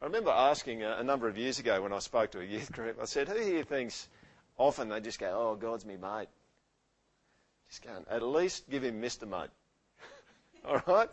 [0.01, 2.71] I remember asking a, a number of years ago when I spoke to a youth
[2.71, 4.07] group, I said, who here thinks
[4.57, 6.27] often they just go, oh, God's me mate?
[7.69, 9.27] Just go, at least give him Mr.
[9.27, 9.49] Mate.
[10.65, 11.09] All right?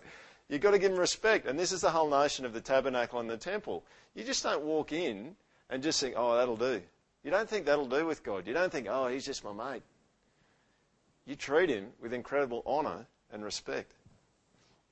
[0.49, 1.47] You've got to give him respect.
[1.47, 3.83] And this is the whole notion of the tabernacle and the temple.
[4.15, 5.35] You just don't walk in
[5.71, 6.83] and just think, oh, that'll do.
[7.25, 8.47] You don't think that'll do with God.
[8.47, 9.83] You don't think, oh, he's just my mate.
[11.27, 13.95] You treat him with incredible honour and respect.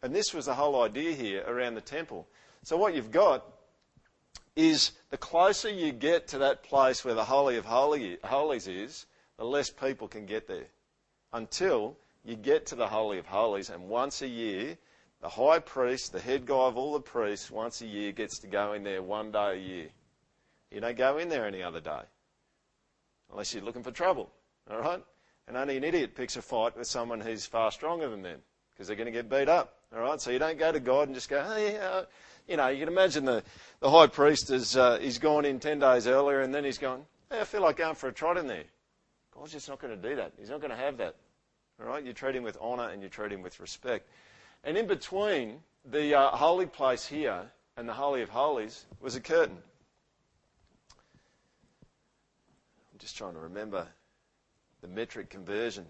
[0.02, 2.26] And this was the whole idea here around the temple.
[2.62, 3.44] So what you've got
[4.56, 9.06] is the closer you get to that place where the Holy of Holies is,
[9.38, 10.66] the less people can get there.
[11.32, 14.76] Until you get to the Holy of Holies, and once a year,
[15.20, 18.46] the high priest, the head guy of all the priests, once a year gets to
[18.46, 19.88] go in there one day a year.
[20.70, 22.02] You don't go in there any other day.
[23.30, 24.30] Unless you're looking for trouble.
[24.70, 25.02] All right?
[25.48, 28.86] And only an idiot picks a fight with someone who's far stronger than them because
[28.86, 29.76] they're going to get beat up.
[29.94, 30.20] All right?
[30.20, 32.04] So you don't go to God and just go, hey, uh,
[32.52, 33.42] you know, you can imagine the,
[33.80, 37.40] the high priest is uh, gone in 10 days earlier and then he's gone, hey,
[37.40, 38.64] I feel like going for a trot in there.
[39.34, 40.32] God's just not going to do that.
[40.38, 41.16] He's not going to have that.
[41.80, 42.04] All right?
[42.04, 44.06] You treat him with honour and you treat him with respect.
[44.64, 45.60] And in between
[45.90, 47.40] the uh, holy place here
[47.78, 49.56] and the Holy of Holies was a curtain.
[52.92, 53.86] I'm just trying to remember
[54.82, 55.86] the metric conversion.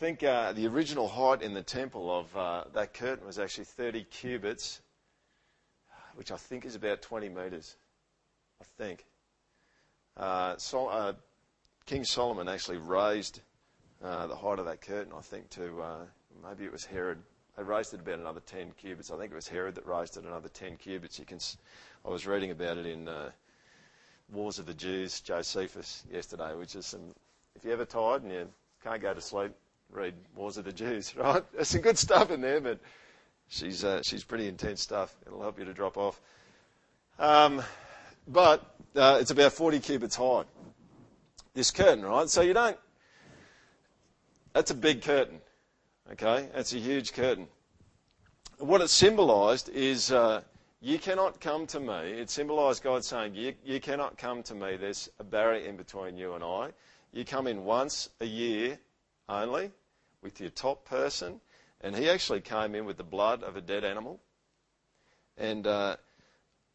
[0.00, 3.64] I think uh, the original height in the temple of uh, that curtain was actually
[3.64, 4.80] 30 cubits,
[6.14, 7.76] which I think is about 20 metres.
[8.62, 9.04] I think.
[10.16, 11.12] Uh, so, uh,
[11.84, 13.42] King Solomon actually raised
[14.02, 16.04] uh, the height of that curtain, I think, to uh,
[16.48, 17.18] maybe it was Herod.
[17.58, 19.10] They raised it about another 10 cubits.
[19.10, 21.18] I think it was Herod that raised it another 10 cubits.
[21.18, 21.40] You can,
[22.06, 23.06] I was reading about it in
[24.32, 27.02] Wars of the Jews, Josephus, yesterday, which is some,
[27.54, 28.48] if you're ever tired and you
[28.82, 29.52] can't go to sleep,
[29.92, 31.42] read Wars of the Jews, right?
[31.52, 32.78] There's some good stuff in there, but
[33.48, 35.14] she's, uh, she's pretty intense stuff.
[35.26, 36.20] It'll help you to drop off.
[37.18, 37.62] Um,
[38.26, 40.44] but uh, it's about 40 cubits high,
[41.54, 42.28] this curtain, right?
[42.28, 42.76] So you don't,
[44.52, 45.40] that's a big curtain,
[46.12, 46.48] okay?
[46.54, 47.46] That's a huge curtain.
[48.58, 50.42] What it symbolised is uh,
[50.80, 52.12] you cannot come to me.
[52.12, 54.76] It symbolized God saying, you, you cannot come to me.
[54.76, 56.70] There's a barrier in between you and I.
[57.12, 58.78] You come in once a year
[59.28, 59.70] only
[60.22, 61.40] with your top person.
[61.80, 64.20] And he actually came in with the blood of a dead animal.
[65.36, 65.96] And uh,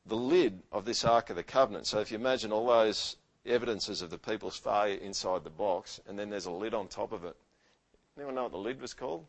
[0.06, 1.88] the lid of this Ark of the Covenant.
[1.88, 6.18] So if you imagine all those evidences of the people's failure inside the box, and
[6.18, 7.36] then there's a lid on top of it.
[8.18, 9.26] Anyone know what the lid was called?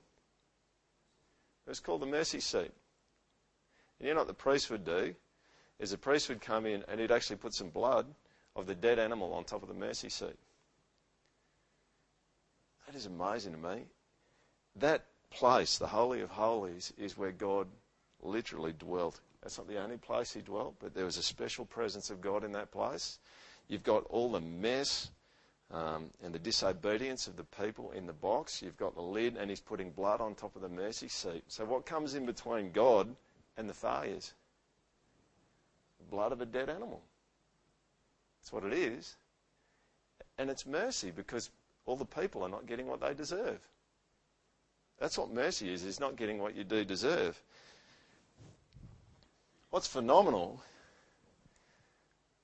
[1.66, 2.70] It was called the mercy seat.
[3.98, 5.14] And you know what the priest would do?
[5.79, 8.07] Is the priest would come in and he'd actually put some blood
[8.55, 10.38] of the dead animal on top of the mercy seat.
[12.87, 13.83] That is amazing to me.
[14.81, 17.67] That place, the Holy of Holies, is where God
[18.23, 19.21] literally dwelt.
[19.43, 22.45] That's not the only place he dwelt, but there was a special presence of God
[22.45, 23.19] in that place.
[23.69, 25.11] You've got all the mess
[25.73, 28.62] um, and the disobedience of the people in the box.
[28.62, 31.45] You've got the lid, and he's putting blood on top of the mercy seat.
[31.49, 33.15] So, what comes in between God
[33.57, 34.35] and the failures.
[35.99, 37.03] The blood of a dead animal.
[38.41, 39.17] That's what it is.
[40.39, 41.51] And it's mercy because
[41.87, 43.59] all the people are not getting what they deserve.
[44.98, 47.40] That's what mercy is, is not getting what you do deserve.
[49.70, 50.61] What's phenomenal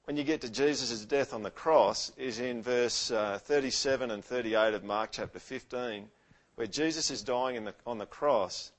[0.04, 4.24] when you get to Jesus' death on the cross is in verse uh, 37 and
[4.24, 6.08] 38 of Mark chapter 15,
[6.56, 8.72] where Jesus is dying the, on the cross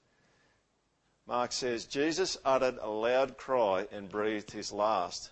[1.25, 5.31] Mark says, Jesus uttered a loud cry and breathed his last,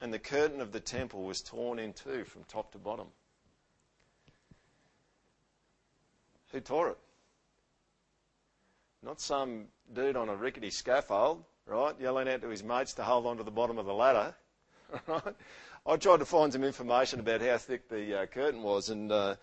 [0.00, 3.08] and the curtain of the temple was torn in two from top to bottom.
[6.52, 6.98] Who tore it?
[9.02, 13.26] Not some dude on a rickety scaffold, right, yelling out to his mates to hold
[13.26, 14.34] on to the bottom of the ladder.
[15.08, 15.34] Right?
[15.84, 19.36] I tried to find some information about how thick the uh, curtain was, and uh,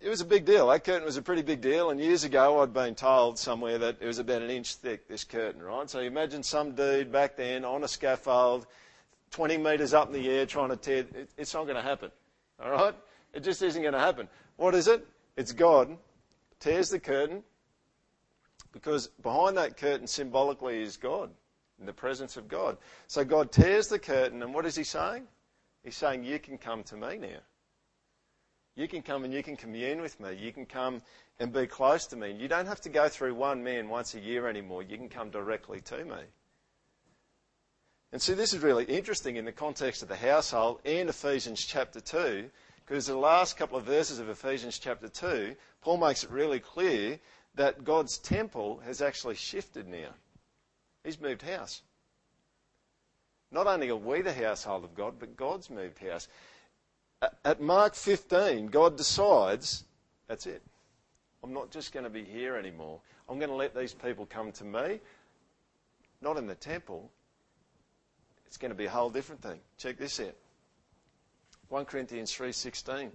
[0.00, 0.68] it was a big deal.
[0.68, 1.90] That curtain was a pretty big deal.
[1.90, 5.24] And years ago, I'd been told somewhere that it was about an inch thick, this
[5.24, 5.88] curtain, right?
[5.88, 8.66] So you imagine some dude back then on a scaffold,
[9.30, 10.98] 20 metres up in the air trying to tear.
[10.98, 12.10] It, it's not going to happen,
[12.62, 12.94] all right?
[13.32, 14.28] It just isn't going to happen.
[14.56, 15.06] What is it?
[15.36, 15.96] It's God
[16.60, 17.42] tears the curtain
[18.76, 21.30] because behind that curtain symbolically is God,
[21.80, 22.76] in the presence of God.
[23.06, 25.26] So God tears the curtain, and what is He saying?
[25.82, 27.38] He's saying, You can come to me now.
[28.74, 30.34] You can come and you can commune with me.
[30.34, 31.00] You can come
[31.40, 32.32] and be close to me.
[32.32, 34.82] You don't have to go through one man once a year anymore.
[34.82, 36.20] You can come directly to me.
[38.12, 42.00] And see, this is really interesting in the context of the household and Ephesians chapter
[42.00, 42.50] 2,
[42.84, 47.18] because the last couple of verses of Ephesians chapter 2, Paul makes it really clear
[47.56, 50.10] that God's temple has actually shifted now.
[51.04, 51.82] He's moved house.
[53.50, 56.28] Not only are we the household of God, but God's moved house
[57.44, 59.84] at Mark 15, God decides
[60.28, 60.62] that's it.
[61.42, 63.00] I'm not just going to be here anymore.
[63.28, 65.00] I'm going to let these people come to me,
[66.20, 67.10] not in the temple.
[68.46, 69.60] It's going to be a whole different thing.
[69.78, 70.34] Check this out.
[71.68, 73.10] 1 Corinthians 3:16.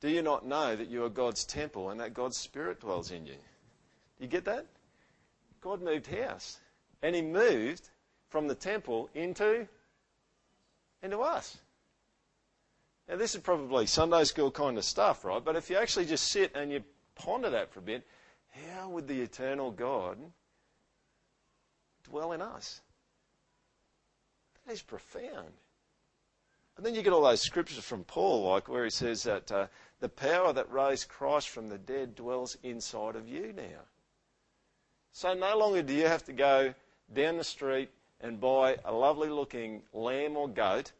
[0.00, 3.26] Do you not know that you are God's temple and that God's spirit dwells in
[3.26, 3.36] you?
[4.18, 4.66] You get that?
[5.60, 6.58] God moved house.
[7.02, 7.90] And he moved
[8.28, 9.68] from the temple into
[11.02, 11.58] into us.
[13.08, 15.44] Now this is probably Sunday school kind of stuff, right?
[15.44, 16.82] But if you actually just sit and you
[17.14, 18.06] ponder that for a bit,
[18.74, 20.18] how would the eternal God
[22.04, 22.80] dwell in us?
[24.66, 25.52] That is profound.
[26.76, 29.66] And then you get all those scriptures from Paul, like where he says that uh,
[30.00, 33.80] the power that raised Christ from the dead dwells inside of you now.
[35.16, 36.74] So no longer do you have to go
[37.14, 37.88] down the street
[38.20, 40.92] and buy a lovely looking lamb or goat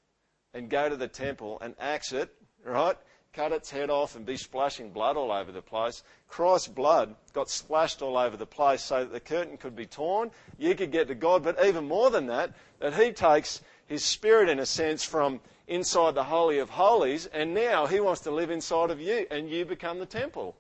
[0.55, 2.97] and go to the temple and axe it, right?
[3.35, 6.03] Cut its head off and be splashing blood all over the place.
[6.29, 10.31] Christ's blood got splashed all over the place so that the curtain could be torn.
[10.57, 14.49] You could get to God, but even more than that, that He takes His Spirit,
[14.49, 18.51] in a sense, from inside the Holy of Holies, and now He wants to live
[18.51, 20.57] inside of you, and you become the temple.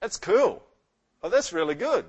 [0.00, 0.62] That's cool.
[1.24, 2.04] Oh, that's really good.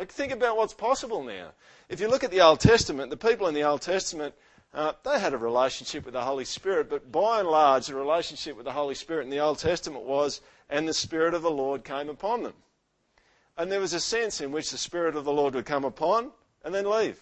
[0.00, 1.52] Like, think about what's possible now.
[1.88, 4.34] If you look at the Old Testament, the people in the Old Testament,
[4.74, 8.56] uh, they had a relationship with the Holy Spirit, but by and large, the relationship
[8.56, 11.84] with the Holy Spirit in the Old Testament was, and the Spirit of the Lord
[11.84, 12.54] came upon them.
[13.56, 16.32] And there was a sense in which the Spirit of the Lord would come upon
[16.64, 17.20] and then leave.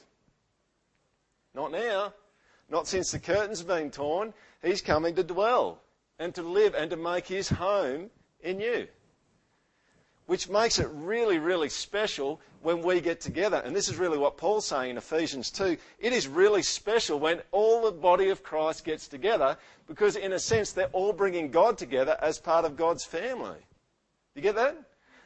[1.54, 2.14] Not now.
[2.70, 4.32] Not since the curtain's been torn.
[4.62, 5.82] He's coming to dwell
[6.18, 8.08] and to live and to make his home
[8.40, 8.88] in you.
[10.26, 13.62] Which makes it really, really special when we get together.
[13.64, 15.76] And this is really what Paul's saying in Ephesians 2.
[16.00, 19.56] It is really special when all the body of Christ gets together
[19.86, 23.58] because, in a sense, they're all bringing God together as part of God's family.
[24.34, 24.76] You get that?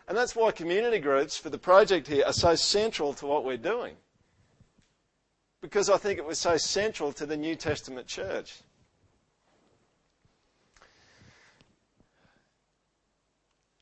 [0.07, 3.57] And that's why community groups for the project here are so central to what we're
[3.57, 3.97] doing
[5.61, 8.61] because I think it was so central to the New Testament church.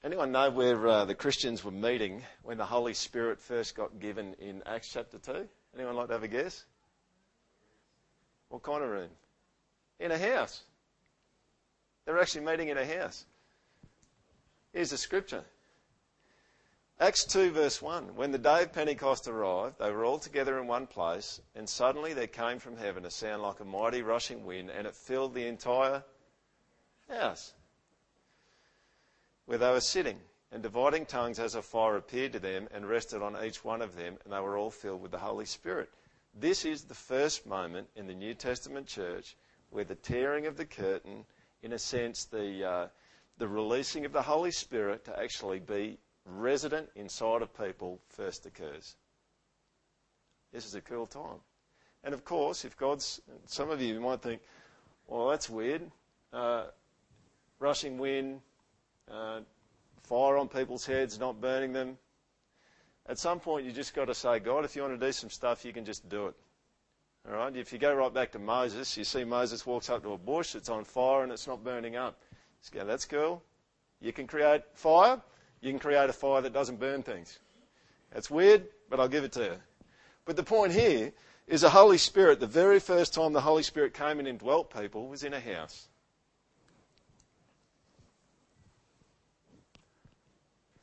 [0.05, 4.35] Anyone know where uh, the Christians were meeting when the Holy Spirit first got given
[4.39, 5.49] in Acts chapter 2?
[5.75, 6.65] Anyone like to have a guess?
[8.49, 9.11] What kind of room?
[9.99, 10.63] In a house.
[12.07, 13.25] They were actually meeting in a house.
[14.73, 15.45] Here's the scripture.
[17.01, 18.15] Acts 2, verse 1.
[18.15, 22.13] When the day of Pentecost arrived, they were all together in one place, and suddenly
[22.13, 25.47] there came from heaven a sound like a mighty rushing wind, and it filled the
[25.47, 26.05] entire
[27.09, 27.53] house
[29.49, 30.19] where they were sitting.
[30.53, 33.97] And dividing tongues as a fire appeared to them and rested on each one of
[33.97, 35.89] them, and they were all filled with the Holy Spirit.
[36.35, 39.37] This is the first moment in the New Testament church
[39.71, 41.25] where the tearing of the curtain,
[41.63, 42.87] in a sense, the, uh,
[43.39, 48.97] the releasing of the Holy Spirit to actually be resident inside of people first occurs.
[50.53, 51.41] This is a cool time.
[52.05, 54.43] And of course, if God's, some of you might think,
[55.07, 55.91] well, that's weird.
[56.35, 56.65] Uh,
[57.59, 58.43] rushing wind,
[59.11, 59.41] Uh,
[60.03, 61.99] fire on people's heads, not burning them.
[63.07, 65.31] At some point, you just got to say, God, if you want to do some
[65.31, 66.35] stuff, you can just do it.
[67.27, 67.57] All right?
[67.57, 70.55] If you go right back to Moses, you see Moses walks up to a bush,
[70.55, 72.21] it's on fire and it's not burning up.
[72.73, 73.43] You go, that's cool.
[74.01, 75.21] You can create fire
[75.61, 77.39] you can create a fire that doesn't burn things.
[78.13, 79.57] That's weird, but I'll give it to you.
[80.25, 81.13] But the point here
[81.47, 85.09] is the Holy Spirit, the very first time the Holy Spirit came and indwelt people
[85.09, 85.89] was in a house.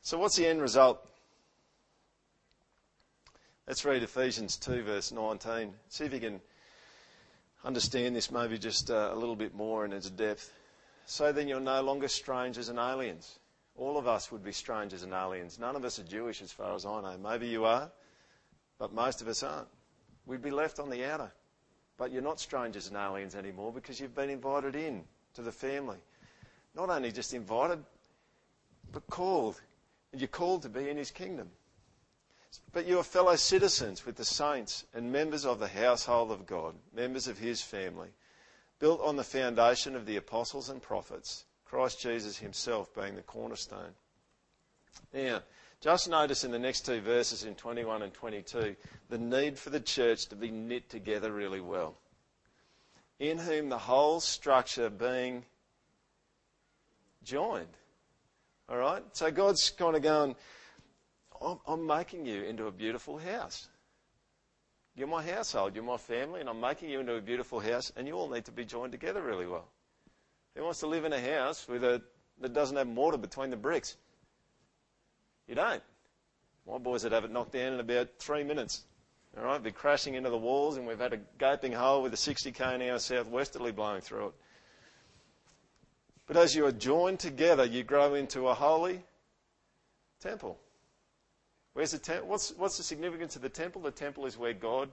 [0.06, 1.04] So, what's the end result?
[3.66, 5.72] Let's read Ephesians 2, verse 19.
[5.88, 6.40] See if you can
[7.64, 10.52] understand this maybe just uh, a little bit more in its depth.
[11.06, 13.40] So then you're no longer strangers and aliens
[13.78, 15.58] all of us would be strangers and aliens.
[15.58, 17.18] None of us are Jewish as far as I know.
[17.18, 17.90] Maybe you are,
[18.78, 19.68] but most of us aren't.
[20.24, 21.30] We'd be left on the outer.
[21.98, 25.02] But you're not strangers and aliens anymore because you've been invited in
[25.34, 25.98] to the family.
[26.74, 27.82] Not only just invited,
[28.92, 29.60] but called.
[30.12, 31.50] And you're called to be in his kingdom.
[32.72, 36.74] But you are fellow citizens with the saints and members of the household of God,
[36.94, 38.08] members of his family,
[38.78, 43.94] built on the foundation of the apostles and prophets Christ Jesus himself being the cornerstone.
[45.12, 45.42] Now,
[45.80, 48.76] just notice in the next two verses in 21 and 22
[49.08, 51.98] the need for the church to be knit together really well.
[53.18, 55.44] In whom the whole structure being
[57.24, 57.76] joined.
[58.68, 59.02] All right?
[59.12, 60.34] So God's kind of going,
[61.66, 63.68] I'm, making you into a beautiful house.
[64.94, 68.08] You're my household, you're my family, and I'm making you into a beautiful house, and
[68.08, 69.68] you all need to be joined together really well.
[70.54, 72.02] Who wants to live in a house with a
[72.40, 73.96] that doesn't have mortar between the bricks?
[75.46, 75.82] You don't.
[76.66, 78.84] My boys would have it knocked down in about three minutes.
[79.38, 82.16] All right, be crashing into the walls, and we've had a gaping hole with a
[82.16, 84.34] 60 k an hour southwesterly blowing through it.
[86.26, 89.02] But as you are joined together, you grow into a holy
[90.20, 90.58] temple.
[91.72, 92.28] Where's the temple?
[92.28, 93.82] What's, what's the significance of the temple?
[93.82, 94.90] The temple is where God,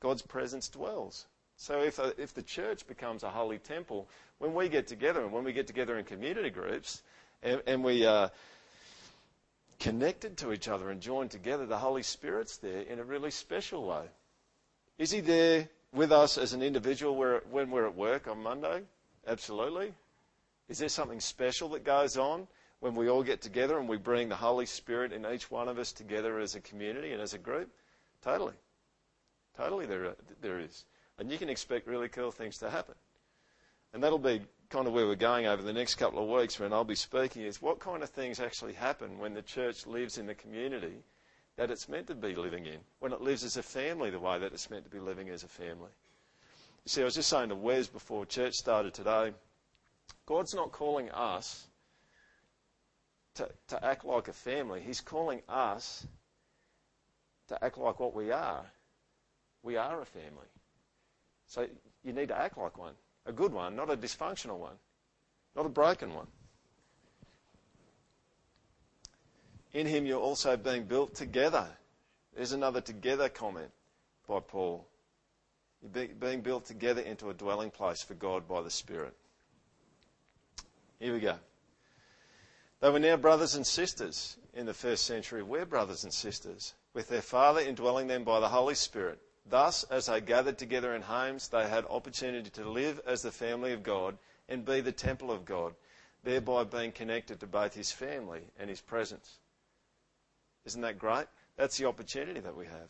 [0.00, 1.26] God's presence dwells.
[1.56, 4.08] So if, a, if the church becomes a holy temple,
[4.38, 7.02] when we get together and when we get together in community groups
[7.42, 8.30] and, and we are
[9.78, 13.86] connected to each other and joined together, the Holy Spirit's there in a really special
[13.86, 14.04] way.
[14.96, 17.16] Is He there with us as an individual
[17.50, 18.82] when we're at work on Monday?
[19.26, 19.92] Absolutely.
[20.70, 22.46] Is there something special that goes on
[22.78, 25.80] when we all get together and we bring the Holy Spirit in each one of
[25.80, 27.68] us together as a community and as a group?
[28.22, 28.54] Totally.
[29.56, 30.84] Totally, there, there is.
[31.18, 32.94] And you can expect really cool things to happen.
[33.92, 36.72] And that'll be kind of where we're going over the next couple of weeks when
[36.72, 40.26] I'll be speaking is what kind of things actually happen when the church lives in
[40.26, 41.02] the community
[41.56, 44.38] that it's meant to be living in, when it lives as a family the way
[44.38, 45.90] that it's meant to be living as a family.
[46.84, 49.32] You see, I was just saying to Wes before church started today,
[50.30, 51.66] God's not calling us
[53.34, 54.80] to, to act like a family.
[54.80, 56.06] He's calling us
[57.48, 58.64] to act like what we are.
[59.64, 60.46] We are a family.
[61.48, 61.66] So
[62.04, 62.92] you need to act like one.
[63.26, 64.76] A good one, not a dysfunctional one,
[65.56, 66.28] not a broken one.
[69.72, 71.66] In him you're also being built together.
[72.36, 73.72] There's another together comment
[74.28, 74.86] by Paul.
[75.82, 79.16] You're being built together into a dwelling place for God by the Spirit.
[81.00, 81.36] Here we go.
[82.80, 85.42] They were now brothers and sisters in the first century.
[85.42, 89.18] We're brothers and sisters, with their Father indwelling them by the Holy Spirit.
[89.46, 93.72] Thus, as they gathered together in homes, they had opportunity to live as the family
[93.72, 95.74] of God and be the temple of God,
[96.22, 99.38] thereby being connected to both his family and his presence.
[100.66, 101.26] Isn't that great?
[101.56, 102.88] That's the opportunity that we have.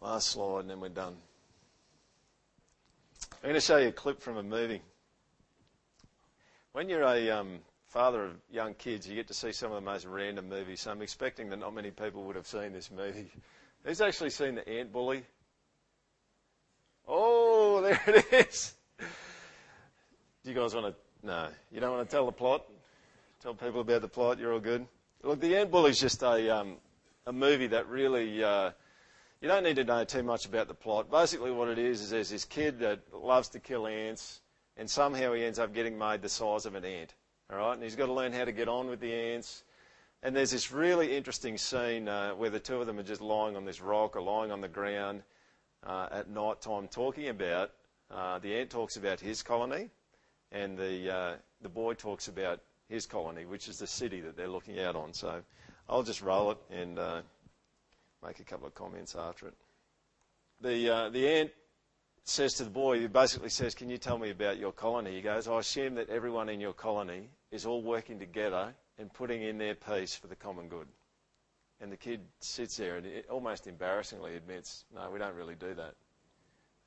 [0.00, 1.16] Last slide, and then we're done.
[3.42, 4.80] I'm going to show you a clip from a movie.
[6.70, 9.90] When you're a um, father of young kids, you get to see some of the
[9.90, 10.82] most random movies.
[10.82, 13.32] So I'm expecting that not many people would have seen this movie.
[13.84, 15.24] Who's actually seen The Ant Bully?
[17.08, 18.74] Oh, there it is.
[19.00, 21.26] Do you guys want to?
[21.26, 22.64] No, you don't want to tell the plot.
[23.42, 24.38] Tell people about the plot.
[24.38, 24.86] You're all good.
[25.24, 26.76] Look, The Ant Bully is just a um,
[27.26, 28.44] a movie that really.
[28.44, 28.70] Uh,
[29.42, 31.10] you don't need to know too much about the plot.
[31.10, 34.40] Basically, what it is is there's this kid that loves to kill ants,
[34.76, 37.12] and somehow he ends up getting made the size of an ant.
[37.50, 39.64] All right, and he's got to learn how to get on with the ants.
[40.22, 43.56] And there's this really interesting scene uh, where the two of them are just lying
[43.56, 45.24] on this rock or lying on the ground
[45.84, 47.72] uh, at night time talking about.
[48.12, 49.90] Uh, the ant talks about his colony,
[50.52, 54.46] and the uh, the boy talks about his colony, which is the city that they're
[54.46, 55.12] looking out on.
[55.12, 55.42] So
[55.88, 57.22] I'll just roll it and uh,
[58.24, 59.54] make a couple of comments after it.
[60.60, 61.50] The uh, the ant
[62.24, 65.12] says to the boy, he basically says, Can you tell me about your colony?
[65.12, 69.42] He goes, I assume that everyone in your colony is all working together and putting
[69.42, 70.86] in their piece for the common good.
[71.80, 75.94] And the kid sits there and almost embarrassingly admits, No, we don't really do that.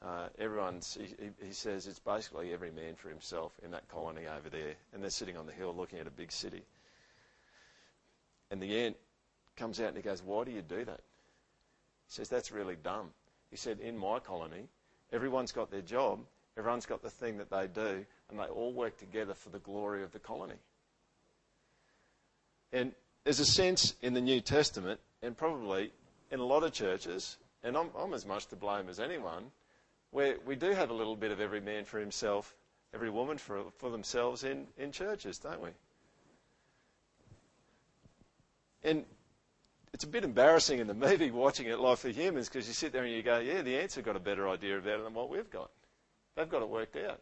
[0.01, 1.07] Uh, everyone's, he,
[1.43, 4.75] he, says it's basically every man for himself in that colony over there.
[4.93, 6.63] And they're sitting on the hill looking at a big city.
[8.51, 8.97] And the ant
[9.57, 11.01] comes out and he goes, Why do you do that?
[12.07, 13.09] He says, That's really dumb.
[13.49, 14.67] He said, In my colony,
[15.11, 16.19] Everyone's got their job,
[16.57, 20.03] everyone's got the thing that they do, and they all work together for the glory
[20.03, 20.59] of the colony.
[22.73, 22.93] And
[23.23, 25.91] there's a sense in the New Testament, and probably
[26.31, 29.51] in a lot of churches, and I'm, I'm as much to blame as anyone,
[30.11, 32.55] where we do have a little bit of every man for himself,
[32.93, 35.69] every woman for, for themselves in, in churches, don't we?
[38.83, 39.05] And
[39.95, 42.91] it's a bit embarrassing in the movie watching it live for humans because you sit
[42.91, 45.13] there and you go, yeah, the ants have got a better idea about it than
[45.13, 45.71] what we've got.
[46.35, 47.21] They've got it worked out.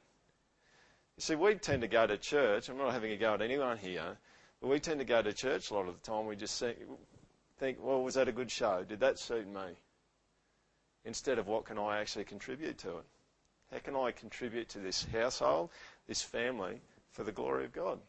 [1.16, 2.70] You see, we tend to go to church.
[2.70, 4.18] I'm not having a go at anyone here,
[4.60, 6.26] but we tend to go to church a lot of the time.
[6.26, 6.64] We just
[7.60, 8.84] think, well, was that a good show?
[8.84, 9.78] Did that suit me?
[11.06, 13.06] Instead of what can I actually contribute to it?
[13.72, 15.70] How can I contribute to this household,
[16.08, 18.00] this family, for the glory of God?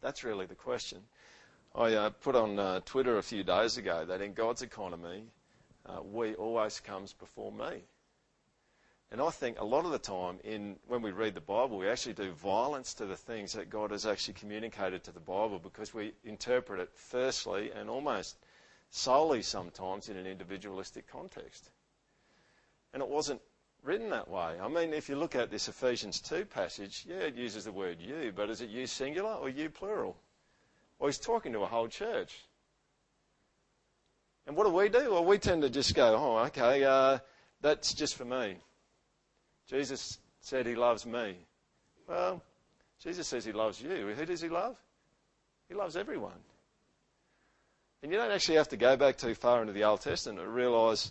[0.00, 0.98] That's really the question.
[1.74, 5.24] I uh, put on uh, Twitter a few days ago that in God's economy,
[5.86, 7.84] uh, we always comes before me.
[9.10, 11.88] And I think a lot of the time, in when we read the Bible, we
[11.88, 15.94] actually do violence to the things that God has actually communicated to the Bible because
[15.94, 18.36] we interpret it firstly and almost
[18.90, 21.70] solely sometimes in an individualistic context.
[22.92, 23.40] And it wasn't
[23.82, 24.58] written that way.
[24.60, 27.98] I mean, if you look at this Ephesians 2 passage, yeah, it uses the word
[27.98, 30.18] you, but is it you singular or you plural?
[31.02, 32.32] Well, he's talking to a whole church.
[34.46, 35.10] And what do we do?
[35.10, 37.18] Well, we tend to just go, oh, okay, uh,
[37.60, 38.54] that's just for me.
[39.68, 41.34] Jesus said he loves me.
[42.08, 42.40] Well,
[43.02, 44.14] Jesus says he loves you.
[44.16, 44.76] Who does he love?
[45.68, 46.38] He loves everyone.
[48.04, 50.48] And you don't actually have to go back too far into the Old Testament to
[50.48, 51.10] realise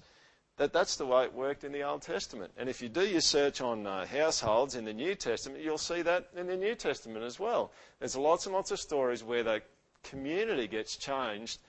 [0.55, 2.53] that that's the way it worked in the Old Testament.
[2.55, 6.01] And if you do your search on uh, households in the New Testament, you'll see
[6.01, 7.73] that in the New Testament as well.
[7.99, 9.61] There's lots and lots of stories where the
[10.03, 11.59] community gets changed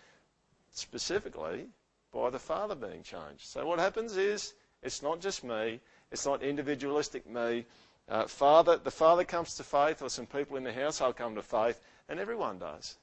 [0.70, 1.66] specifically
[2.12, 3.44] by the Father being changed.
[3.44, 5.80] So what happens is it's not just me,
[6.10, 7.64] it's not individualistic me.
[8.08, 11.42] Uh, father, the Father comes to faith, or some people in the household come to
[11.42, 12.96] faith, and everyone does.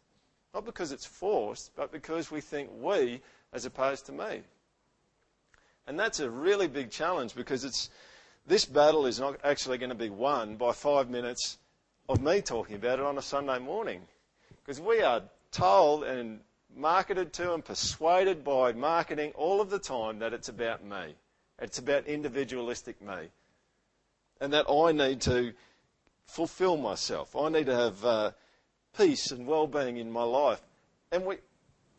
[0.53, 3.21] Not because it's forced, but because we think we
[3.53, 4.41] as opposed to me.
[5.87, 7.89] And that's a really big challenge because it's,
[8.45, 11.57] this battle is not actually going to be won by five minutes
[12.07, 14.01] of me talking about it on a Sunday morning.
[14.69, 16.41] Because we are told and
[16.75, 21.15] marketed to and persuaded by marketing all of the time that it's about me.
[21.59, 23.31] It's about individualistic me.
[24.39, 25.53] And that I need to
[26.27, 27.35] fulfill myself.
[27.35, 28.31] I need to have uh,
[28.95, 30.61] peace and well being in my life.
[31.11, 31.37] And we,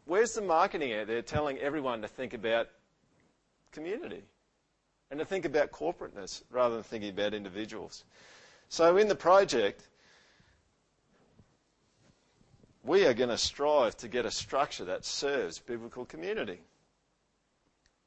[0.04, 2.68] where's the marketing out there telling everyone to think about
[3.72, 4.22] community
[5.10, 8.04] and to think about corporateness rather than thinking about individuals?
[8.68, 9.88] So in the project,
[12.82, 16.60] we are going to strive to get a structure that serves biblical community.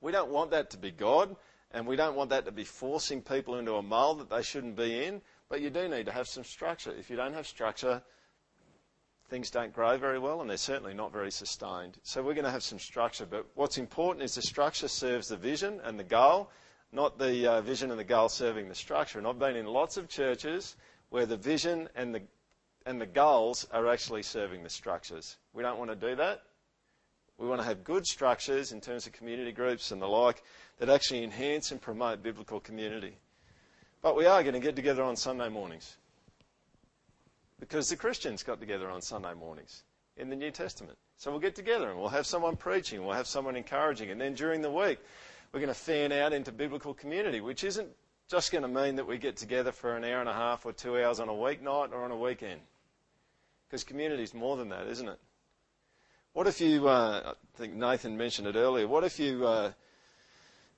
[0.02, 1.36] We don't want that to be God,
[1.72, 4.76] and we don't want that to be forcing people into a mold that they shouldn't
[4.76, 6.92] be in, but you do need to have some structure.
[6.92, 8.02] If you don't have structure,
[9.30, 11.98] things don't grow very well and they're certainly not very sustained.
[12.04, 15.38] So we're going to have some structure, but what's important is the structure serves the
[15.38, 16.50] vision and the goal,
[16.92, 19.18] not the uh, vision and the goal serving the structure.
[19.18, 20.76] And I've been in lots of churches
[21.10, 22.22] where the vision and the
[22.86, 25.38] and the goals are actually serving the structures.
[25.54, 26.44] We don't want to do that.
[27.38, 30.44] We want to have good structures in terms of community groups and the like
[30.78, 33.18] that actually enhance and promote biblical community.
[34.02, 35.98] But we are going to get together on Sunday mornings
[37.60, 39.84] because the Christians got together on Sunday mornings
[40.18, 40.98] in the New Testament.
[41.18, 44.34] So we'll get together and we'll have someone preaching, we'll have someone encouraging, and then
[44.34, 45.00] during the week
[45.52, 47.88] we're going to fan out into biblical community, which isn't
[48.30, 50.74] just going to mean that we get together for an hour and a half or
[50.74, 52.60] two hours on a weeknight or on a weekend.
[53.74, 55.18] Because community is more than that, isn't it?
[56.34, 59.72] What if you, uh, I think Nathan mentioned it earlier, what if you, uh,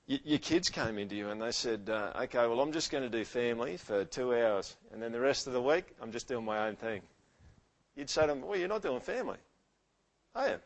[0.06, 3.10] your kids came into you and they said, uh, okay, well, I'm just going to
[3.10, 6.46] do family for two hours, and then the rest of the week, I'm just doing
[6.46, 7.02] my own thing.
[7.96, 9.40] You'd say to them, well, you're not doing family.
[10.34, 10.60] I am.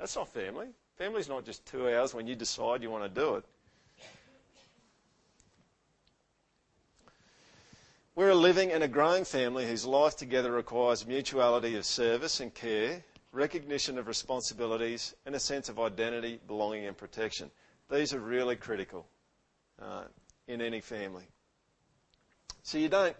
[0.00, 0.66] That's not family.
[0.96, 3.44] Family's not just two hours when you decide you want to do it.
[8.18, 12.52] We're a living and a growing family whose life together requires mutuality of service and
[12.52, 17.48] care, recognition of responsibilities, and a sense of identity, belonging, and protection.
[17.88, 19.06] These are really critical
[19.80, 20.02] uh,
[20.48, 21.22] in any family.
[22.64, 23.14] So you don't.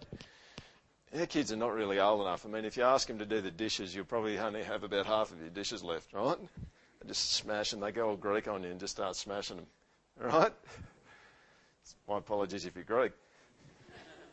[1.17, 2.45] Our kids are not really old enough.
[2.45, 5.05] I mean, if you ask them to do the dishes, you'll probably only have about
[5.05, 6.37] half of your dishes left, right?
[7.01, 7.79] They just smash them.
[7.79, 9.67] They go all Greek on you and just start smashing them,
[10.17, 10.51] right?
[12.05, 13.13] My apologies if you're Greek.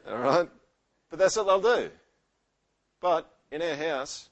[0.09, 0.49] All right?
[1.11, 1.91] But that's what they'll do.
[3.01, 4.29] But in our house,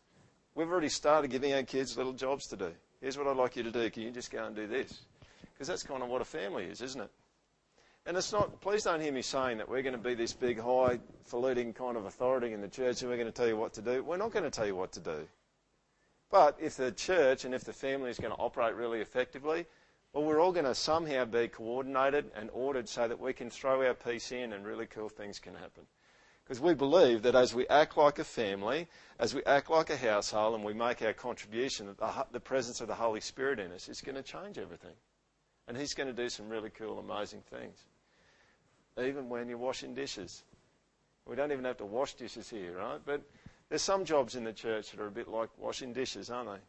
[0.55, 2.73] we've already started giving our kids little jobs to do.
[3.01, 3.91] Here's what I'd like you to do.
[3.91, 5.03] Can you just go and do this?
[5.53, 7.11] Because that's kind of what a family is, isn't it?
[8.07, 10.61] And it's not, please don't hear me saying that we're going to be this big,
[10.61, 13.83] high-falutin kind of authority in the church and we're going to tell you what to
[13.83, 14.03] do.
[14.03, 15.27] We're not going to tell you what to do.
[16.31, 19.67] But if the church and if the family is going to operate really effectively,
[20.15, 23.85] well, we're all going to somehow be coordinated and ordered so that we can throw
[23.85, 25.83] our piece in and really cool things can happen.
[26.45, 28.87] Because we believe that as we act like a family,
[29.19, 32.81] as we act like a household, and we make our contribution, that the, the presence
[32.81, 34.95] of the Holy Spirit in us is going to change everything.
[35.67, 37.79] And He's going to do some really cool, amazing things.
[39.03, 40.45] Even when you're washing dishes.
[41.27, 43.01] We don't even have to wash dishes here, right?
[43.05, 43.23] But
[43.69, 46.61] there's some jobs in the church that are a bit like washing dishes, aren't they?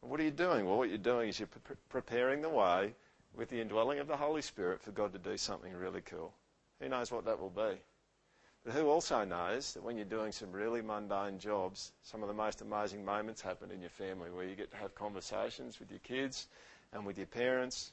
[0.00, 0.66] What are you doing?
[0.66, 2.94] Well, what you're doing is you're pre- preparing the way
[3.34, 6.32] with the indwelling of the Holy Spirit for God to do something really cool.
[6.80, 7.78] Who knows what that will be?
[8.64, 12.34] But who also knows that when you're doing some really mundane jobs, some of the
[12.34, 16.00] most amazing moments happen in your family where you get to have conversations with your
[16.00, 16.48] kids
[16.92, 17.92] and with your parents.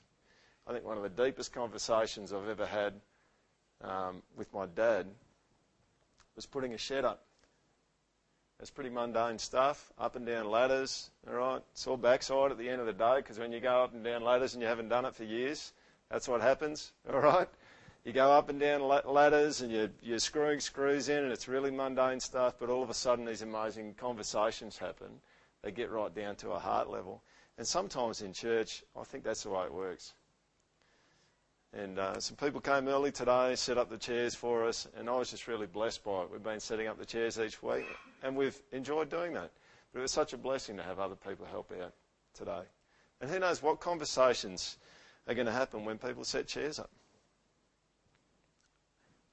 [0.65, 2.93] I think one of the deepest conversations I've ever had
[3.81, 5.07] um, with my dad
[6.35, 7.26] was putting a shed up.
[8.59, 11.61] It's pretty mundane stuff, up and down ladders, all right?
[11.73, 14.03] It's all backside at the end of the day because when you go up and
[14.03, 15.73] down ladders and you haven't done it for years,
[16.09, 17.47] that's what happens, all right?
[18.07, 21.69] you go up and down ladders and you're, you're screwing screws in and it's really
[21.69, 25.19] mundane stuff, but all of a sudden these amazing conversations happen.
[25.61, 27.21] They get right down to a heart level.
[27.57, 30.13] And sometimes in church, I think that's the way it works.
[31.77, 35.15] And uh, some people came early today, set up the chairs for us, and I
[35.15, 36.31] was just really blessed by it.
[36.31, 37.85] We've been setting up the chairs each week,
[38.23, 39.51] and we've enjoyed doing that.
[39.93, 41.93] But it was such a blessing to have other people help out
[42.33, 42.63] today.
[43.21, 44.79] And who knows what conversations
[45.27, 46.89] are going to happen when people set chairs up.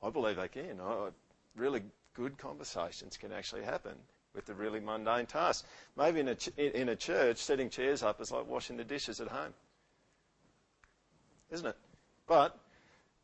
[0.02, 0.82] I believe they can.
[1.56, 1.80] Really
[2.12, 3.94] good conversations can actually happen
[4.34, 5.66] with the really mundane tasks.
[5.96, 9.18] Maybe in a, ch- in a church, setting chairs up is like washing the dishes
[9.22, 9.54] at home.
[11.50, 11.76] Isn't it?
[12.26, 12.58] But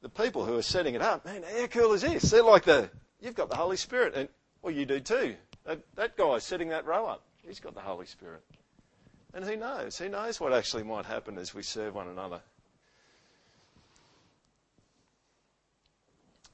[0.02, 2.30] the people who are setting it up, man, how cool is this?
[2.30, 2.90] They're like the,
[3.20, 4.14] you've got the Holy Spirit.
[4.14, 4.28] And,
[4.62, 5.36] well, you do too.
[5.64, 8.42] That, that guy setting that row up, he's got the Holy Spirit.
[9.32, 9.98] And who knows?
[9.98, 12.40] Who knows what actually might happen as we serve one another?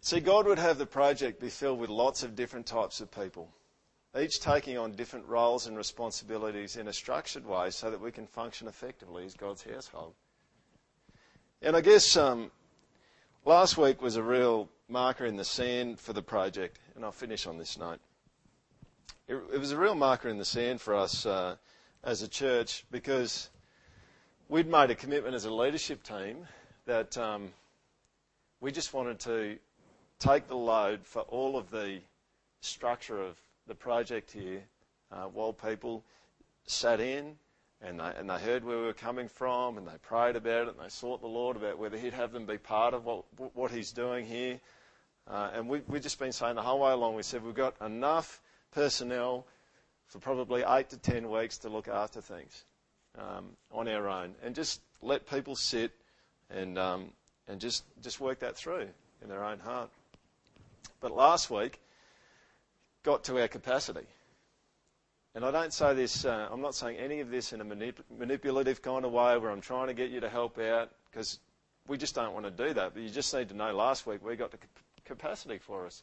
[0.01, 3.49] See, God would have the project be filled with lots of different types of people,
[4.17, 8.27] each taking on different roles and responsibilities in a structured way so that we can
[8.27, 10.15] function effectively as God's household.
[11.63, 12.51] And I guess um,
[13.47, 17.47] last week was a real marker in the sand for the project, and I'll finish
[17.47, 17.99] on this note.
[19.27, 21.57] It, it was a real marker in the sand for us uh,
[22.05, 23.49] as a church because
[24.51, 26.47] we'd made a commitment as a leadership team
[26.85, 27.51] that um,
[28.61, 29.57] we just wanted to
[30.19, 32.01] take the load for all of the
[32.61, 34.63] structure of the project here
[35.11, 36.05] uh, while people
[36.67, 37.35] sat in
[37.83, 40.75] and they, and they heard where we were coming from and they prayed about it
[40.77, 43.25] and they sought the Lord about whether He'd have them be part of what,
[43.55, 44.61] what He's doing here.
[45.29, 47.75] Uh, and we, we've just been saying the whole way along, we said we've got
[47.81, 48.41] enough
[48.73, 49.47] personnel
[50.07, 52.65] for probably eight to ten weeks to look after things
[53.19, 55.93] um, on our own and just let people sit
[56.51, 57.11] and, um,
[57.49, 58.87] and just, just work that through
[59.23, 59.91] in their own heart.
[61.01, 61.81] But last week,
[63.03, 64.07] got to our capacity.
[65.37, 68.03] And I don't say this, uh, I'm not saying any of this in a manip-
[68.19, 71.41] manipulative kind of way where I'm trying to get you to help out because
[71.87, 72.95] we just don't want to do that.
[72.95, 74.57] But you just need to know last week we got the
[75.05, 76.03] capacity for us.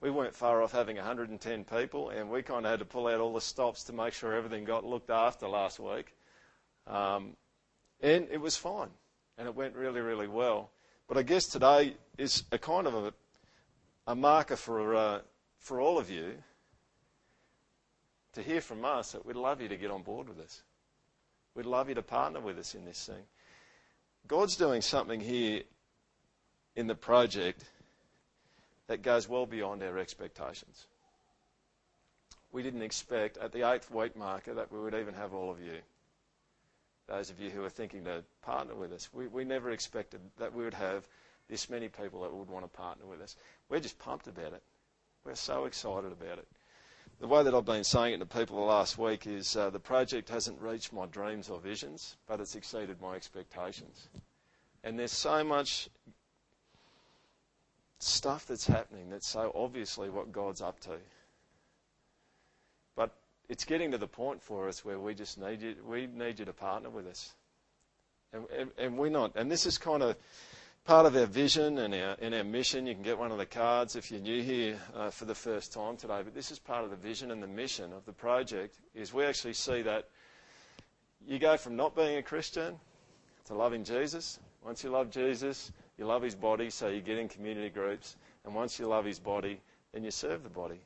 [0.00, 3.18] We weren't far off having 110 people, and we kind of had to pull out
[3.18, 6.14] all the stops to make sure everything got looked after last week.
[6.86, 7.36] Um,
[8.00, 8.90] and it was fine,
[9.38, 10.70] and it went really, really well.
[11.08, 13.12] But I guess today is a kind of a,
[14.06, 15.20] a marker for, uh,
[15.58, 16.34] for all of you
[18.34, 20.62] to hear from us that we'd love you to get on board with us.
[21.54, 23.22] We'd love you to partner with us in this thing.
[24.26, 25.62] God's doing something here
[26.76, 27.64] in the project
[28.86, 30.86] that goes well beyond our expectations.
[32.52, 35.60] We didn't expect at the eighth week marker that we would even have all of
[35.60, 35.78] you.
[37.08, 40.54] Those of you who are thinking to partner with us, we, we never expected that
[40.54, 41.06] we would have
[41.48, 43.36] this many people that would want to partner with us.
[43.68, 44.62] We're just pumped about it.
[45.24, 46.46] We're so excited about it
[47.22, 49.78] the way that I've been saying it to people the last week is uh, the
[49.78, 54.08] project hasn't reached my dreams or visions, but it's exceeded my expectations.
[54.82, 55.88] And there's so much
[58.00, 60.96] stuff that's happening that's so obviously what God's up to.
[62.96, 63.14] But
[63.48, 66.44] it's getting to the point for us where we just need you, we need you
[66.44, 67.36] to partner with us.
[68.32, 70.16] And, and, and we're not, and this is kind of
[70.84, 72.86] part of our vision and our, and our mission.
[72.86, 75.72] You can get one of the cards if you're new here uh, for the first
[75.72, 76.20] time today.
[76.24, 78.76] But this is part of the vision and the mission of the project.
[78.94, 80.08] Is we actually see that
[81.26, 82.78] you go from not being a Christian
[83.46, 84.40] to loving Jesus.
[84.64, 88.16] Once you love Jesus, you love His body, so you get in community groups.
[88.44, 89.60] And once you love His body,
[89.92, 90.80] then you serve the body,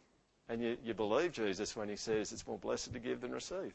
[0.48, 3.72] and you, you believe Jesus when He says it's more blessed to give than receive.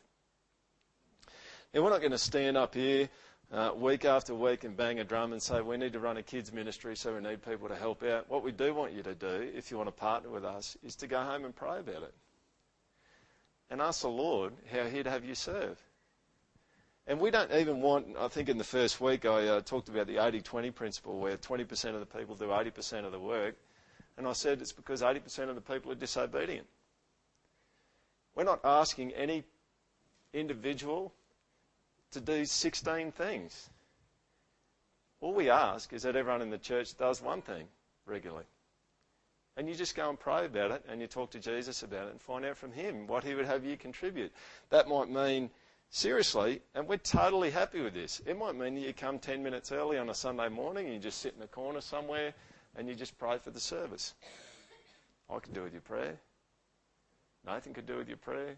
[1.74, 3.10] Now we're not going to stand up here
[3.52, 6.24] uh, week after week and bang a drum and say, we need to run a
[6.24, 8.30] kids' ministry, so we need people to help out.
[8.30, 10.96] What we do want you to do, if you want to partner with us, is
[10.98, 12.14] to go home and pray about it.
[13.70, 15.78] And ask the Lord how He'd have you serve.
[17.08, 20.08] And we don't even want, I think in the first week I uh, talked about
[20.08, 23.56] the 80 20 principle where 20% of the people do 80% of the work.
[24.18, 26.68] And I said it's because 80% of the people are disobedient.
[28.36, 29.44] We're not asking any
[30.34, 31.14] individual
[32.12, 33.70] to do 16 things.
[35.20, 37.68] All we ask is that everyone in the church does one thing
[38.06, 38.46] regularly.
[39.58, 42.12] And you just go and pray about it and you talk to Jesus about it
[42.12, 44.32] and find out from him what he would have you contribute.
[44.70, 45.50] That might mean,
[45.90, 49.72] seriously, and we're totally happy with this, it might mean that you come 10 minutes
[49.72, 52.34] early on a Sunday morning and you just sit in a corner somewhere
[52.76, 54.16] and you just pray for the service.
[55.30, 56.18] I can do with your prayer.
[57.46, 58.56] Nathan could do with your prayer.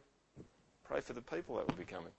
[0.83, 2.11] Pray for the people that will be coming.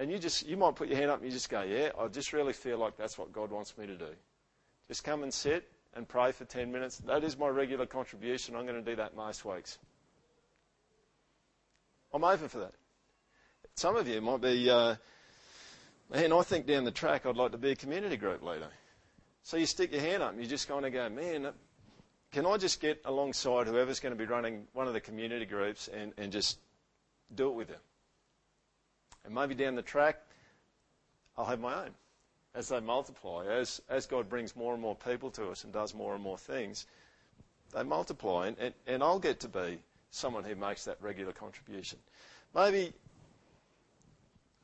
[0.00, 2.08] And you just, you might put your hand up and you just go, yeah, I
[2.08, 4.08] just really feel like that's what God wants me to do.
[4.88, 6.96] Just come and sit and pray for 10 minutes.
[7.06, 8.56] That is my regular contribution.
[8.56, 9.76] I'm going to do that most weeks.
[12.14, 12.72] I'm open for that.
[13.74, 14.94] Some of you might be, uh,
[16.10, 18.68] man, I think down the track I'd like to be a community group leader.
[19.42, 21.52] So you stick your hand up and you just kind of go, man,
[22.32, 25.88] can I just get alongside whoever's going to be running one of the community groups
[25.88, 26.58] and, and just
[27.34, 27.80] do it with them?
[29.24, 30.20] And maybe down the track,
[31.36, 31.90] I'll have my own
[32.54, 35.94] as they multiply, as, as God brings more and more people to us and does
[35.94, 36.86] more and more things,
[37.74, 38.48] they multiply.
[38.48, 39.78] And, and, and I'll get to be
[40.10, 41.98] someone who makes that regular contribution.
[42.54, 42.92] Maybe,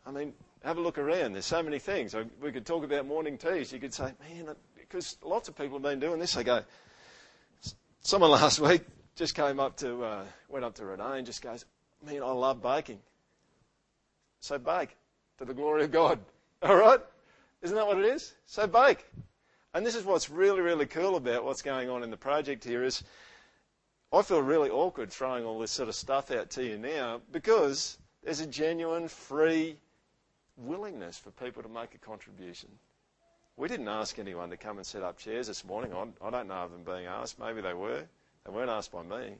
[0.05, 0.33] I mean,
[0.65, 1.35] have a look around.
[1.35, 2.15] There's so many things.
[2.41, 3.73] We could talk about morning teas.
[3.73, 6.35] You could say, man, because lots of people have been doing this.
[6.35, 6.63] They go,
[8.01, 8.83] someone last week
[9.15, 11.65] just came up to, uh, went up to Renee and just goes,
[12.05, 12.99] man, I love baking.
[14.47, 14.97] So bake
[15.38, 16.20] to the glory of God.
[16.62, 17.01] All right?
[17.62, 18.32] Isn't that what it is?
[18.47, 19.05] So bake.
[19.74, 22.84] And this is what's really, really cool about what's going on in the project here
[22.84, 23.03] is
[24.12, 27.99] I feel really awkward throwing all this sort of stuff out to you now because
[28.22, 29.76] there's a genuine, free
[30.57, 32.68] willingness for people to make a contribution.
[33.57, 35.92] We didn't ask anyone to come and set up chairs this morning.
[35.92, 37.40] I, I don't know of them being asked.
[37.40, 38.05] Maybe they were.
[38.44, 39.34] They weren't asked by me.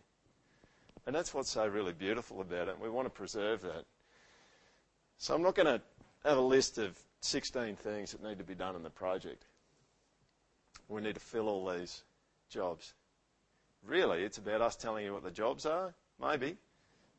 [1.07, 2.81] And that's what's so really beautiful about it.
[2.81, 3.85] We want to preserve that.
[5.19, 5.81] So I'm not going to
[6.25, 9.45] have a list of 16 things that need to be done in the project.
[10.89, 12.03] We need to fill all these
[12.51, 12.95] jobs.
[13.87, 16.57] Really, it's about us telling you what the jobs are, maybe,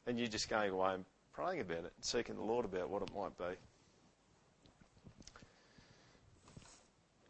[0.06, 3.02] and you just going away and praying about it and seeking the Lord about what
[3.02, 3.56] it might be.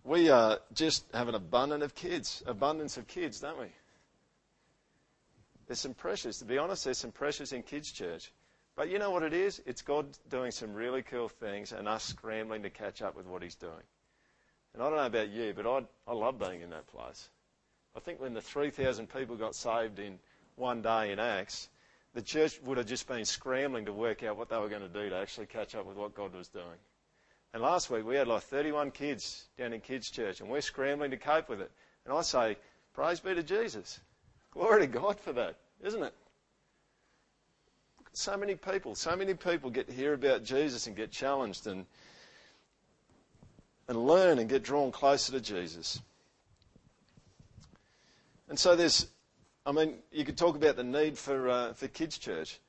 [0.03, 3.67] We uh, just have an abundance of kids, abundance of kids, don't we?
[5.67, 6.39] There's some pressures.
[6.39, 8.31] To be honest, there's some pressures in kids' church.
[8.77, 9.59] But you know what it is?
[9.65, 13.41] It's God doing some really cool things and us scrambling to catch up with what
[13.41, 13.73] He's doing.
[14.73, 17.27] And I don't know about you, but I, I love being in that place.
[17.95, 20.19] I think when the 3,000 people got saved in
[20.55, 21.69] one day in Acts,
[22.13, 24.87] the church would have just been scrambling to work out what they were going to
[24.87, 26.77] do to actually catch up with what God was doing.
[27.55, 31.09] And last week we had like 31 kids down in kids' church, and we're scrambling
[31.09, 31.71] to cope with it.
[32.05, 32.57] And I say,
[32.93, 33.99] praise be to Jesus.
[34.51, 36.13] Glory to God for that, isn't it?
[38.17, 41.85] So many people, so many people get to hear about Jesus and get challenged and
[43.87, 46.01] and learn and get drawn closer to Jesus.
[48.49, 49.07] And so there's,
[49.65, 52.59] I mean, you could talk about the need for uh, for kids' church.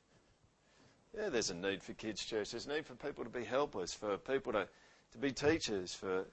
[1.16, 2.50] Yeah, there's a need for kids' church.
[2.50, 4.68] There's a need for people to be helpers, for people to,
[5.12, 6.26] to be teachers, for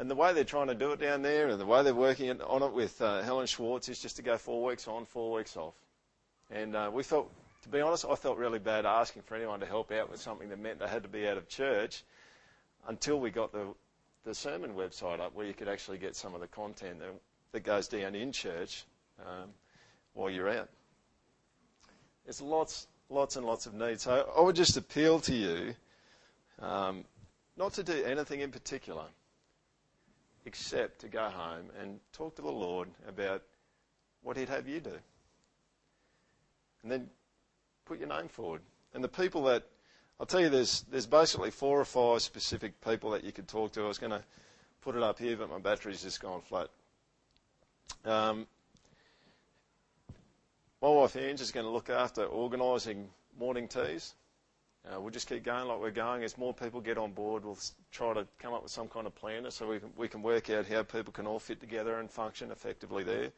[0.00, 2.30] and the way they're trying to do it down there, and the way they're working
[2.42, 5.56] on it with uh, Helen Schwartz is just to go four weeks on, four weeks
[5.56, 5.74] off.
[6.50, 7.30] And uh, we felt,
[7.62, 10.48] to be honest, I felt really bad asking for anyone to help out with something
[10.48, 12.04] that meant they had to be out of church
[12.86, 13.66] until we got the,
[14.24, 17.08] the sermon website up where you could actually get some of the content that,
[17.52, 18.84] that goes down in church
[19.20, 19.50] um,
[20.14, 20.70] while you're out.
[22.24, 24.02] There's lots, lots and lots of needs.
[24.02, 25.74] So I would just appeal to you
[26.60, 27.04] um,
[27.58, 29.04] not to do anything in particular
[30.46, 33.42] except to go home and talk to the Lord about
[34.22, 34.98] what He'd have you do
[36.82, 37.08] and then
[37.84, 38.62] put your name forward.
[38.94, 39.64] And the people that
[40.20, 43.72] I'll tell you, there's there's basically four or five specific people that you could talk
[43.72, 43.84] to.
[43.84, 44.22] I was going to
[44.80, 46.68] put it up here, but my battery's just gone flat.
[48.04, 48.46] Um,
[50.82, 53.08] my wife Ange is going to look after organising
[53.38, 54.14] morning teas.
[54.86, 56.22] Uh, we'll just keep going like we're going.
[56.22, 57.58] As more people get on board, we'll
[57.90, 60.50] try to come up with some kind of planner so we can, we can work
[60.50, 63.30] out how people can all fit together and function effectively there.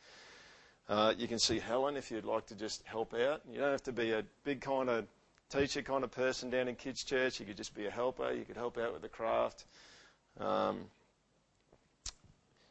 [0.91, 3.43] Uh, you can see Helen if you'd like to just help out.
[3.49, 5.07] You don't have to be a big kind of
[5.49, 7.39] teacher kind of person down in kids' church.
[7.39, 8.33] You could just be a helper.
[8.33, 9.67] You could help out with the craft.
[10.41, 10.81] Um,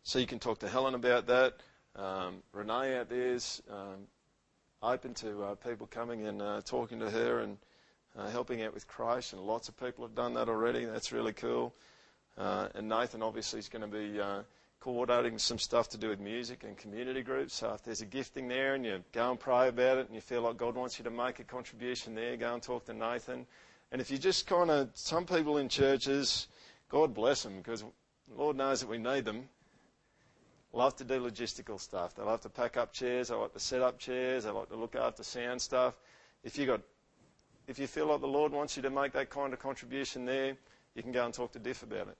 [0.04, 1.54] so you can talk to Helen about that.
[1.96, 4.08] Um, Renee out there is um,
[4.84, 7.58] open to uh, people coming and uh, talking to her and
[8.18, 10.84] uh, helping out with Christ, and lots of people have done that already.
[10.84, 11.74] That's really cool.
[12.38, 14.42] Uh, and Nathan obviously is going to be uh,
[14.80, 17.56] coordinating some stuff to do with music and community groups.
[17.56, 20.22] So if there's a gifting there and you go and pray about it and you
[20.22, 23.46] feel like God wants you to make a contribution there, go and talk to Nathan.
[23.92, 26.48] And if you just kind of, some people in churches,
[26.88, 27.84] God bless them because
[28.36, 29.50] Lord knows that we need them,
[30.72, 32.16] love to do logistical stuff.
[32.16, 34.76] They love to pack up chairs, they like to set up chairs, they like to
[34.76, 35.96] look after sound stuff.
[36.44, 36.82] If you got,
[37.68, 40.56] if you feel like the Lord wants you to make that kind of contribution there,
[40.96, 42.18] you can go and talk to Diff about it.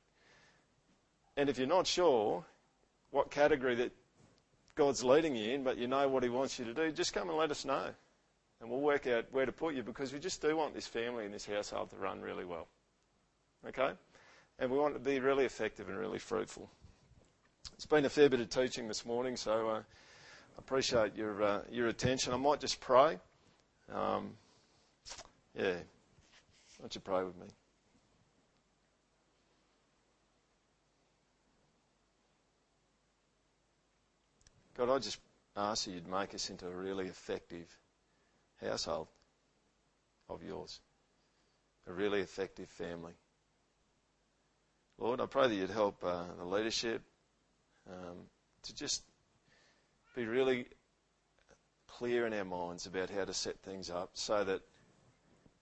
[1.40, 2.44] And if you're not sure
[3.12, 3.94] what category that
[4.76, 7.30] God's leading you in, but you know what He wants you to do, just come
[7.30, 7.92] and let us know.
[8.60, 11.24] And we'll work out where to put you because we just do want this family
[11.24, 12.68] and this household to run really well.
[13.66, 13.92] Okay?
[14.60, 16.70] And we want it to be really effective and really fruitful.
[17.74, 19.82] it's been a fair bit of teaching this morning, so uh, I
[20.58, 22.34] appreciate your uh, your attention.
[22.34, 23.18] I might just pray.
[23.94, 24.32] Um,
[25.58, 27.48] yeah, why don't you pray with me?
[34.80, 35.20] God, I just
[35.58, 37.68] ask you, you'd make us into a really effective
[38.62, 39.10] household
[40.30, 40.80] of yours,
[41.86, 43.12] a really effective family.
[44.98, 47.02] Lord, I pray that you'd help uh, the leadership
[47.90, 48.20] um,
[48.64, 49.04] to just
[50.16, 50.66] be really
[51.90, 54.62] clear in our minds about how to set things up so that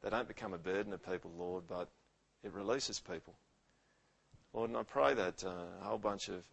[0.04, 1.90] they don't become a burden of people, Lord, but
[2.44, 3.34] it releases people.
[4.54, 5.50] Lord, and I pray that uh,
[5.82, 6.44] a whole bunch of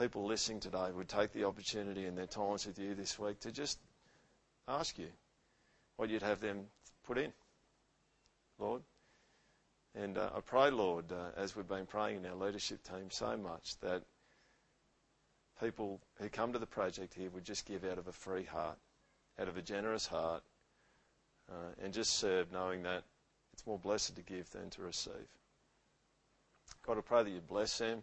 [0.00, 3.52] people listening today would take the opportunity in their times with you this week to
[3.52, 3.78] just
[4.66, 5.08] ask you
[5.96, 6.62] what you'd have them
[7.06, 7.30] put in,
[8.58, 8.80] Lord.
[9.94, 13.36] And uh, I pray, Lord, uh, as we've been praying in our leadership team so
[13.36, 14.02] much, that
[15.60, 18.78] people who come to the project here would just give out of a free heart,
[19.38, 20.42] out of a generous heart,
[21.50, 23.02] uh, and just serve knowing that
[23.52, 25.28] it's more blessed to give than to receive.
[26.86, 28.02] God, I pray that you bless them.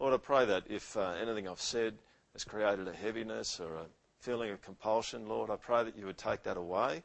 [0.00, 1.94] Lord, I pray that if uh, anything I've said
[2.32, 3.86] has created a heaviness or a
[4.20, 7.02] feeling of compulsion, Lord, I pray that you would take that away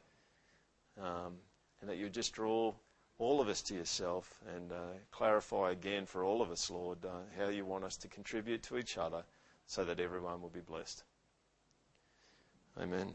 [1.00, 1.34] um,
[1.80, 2.72] and that you would just draw
[3.18, 4.76] all of us to yourself and uh,
[5.10, 8.78] clarify again for all of us, Lord, uh, how you want us to contribute to
[8.78, 9.24] each other
[9.66, 11.02] so that everyone will be blessed.
[12.80, 13.12] Amen.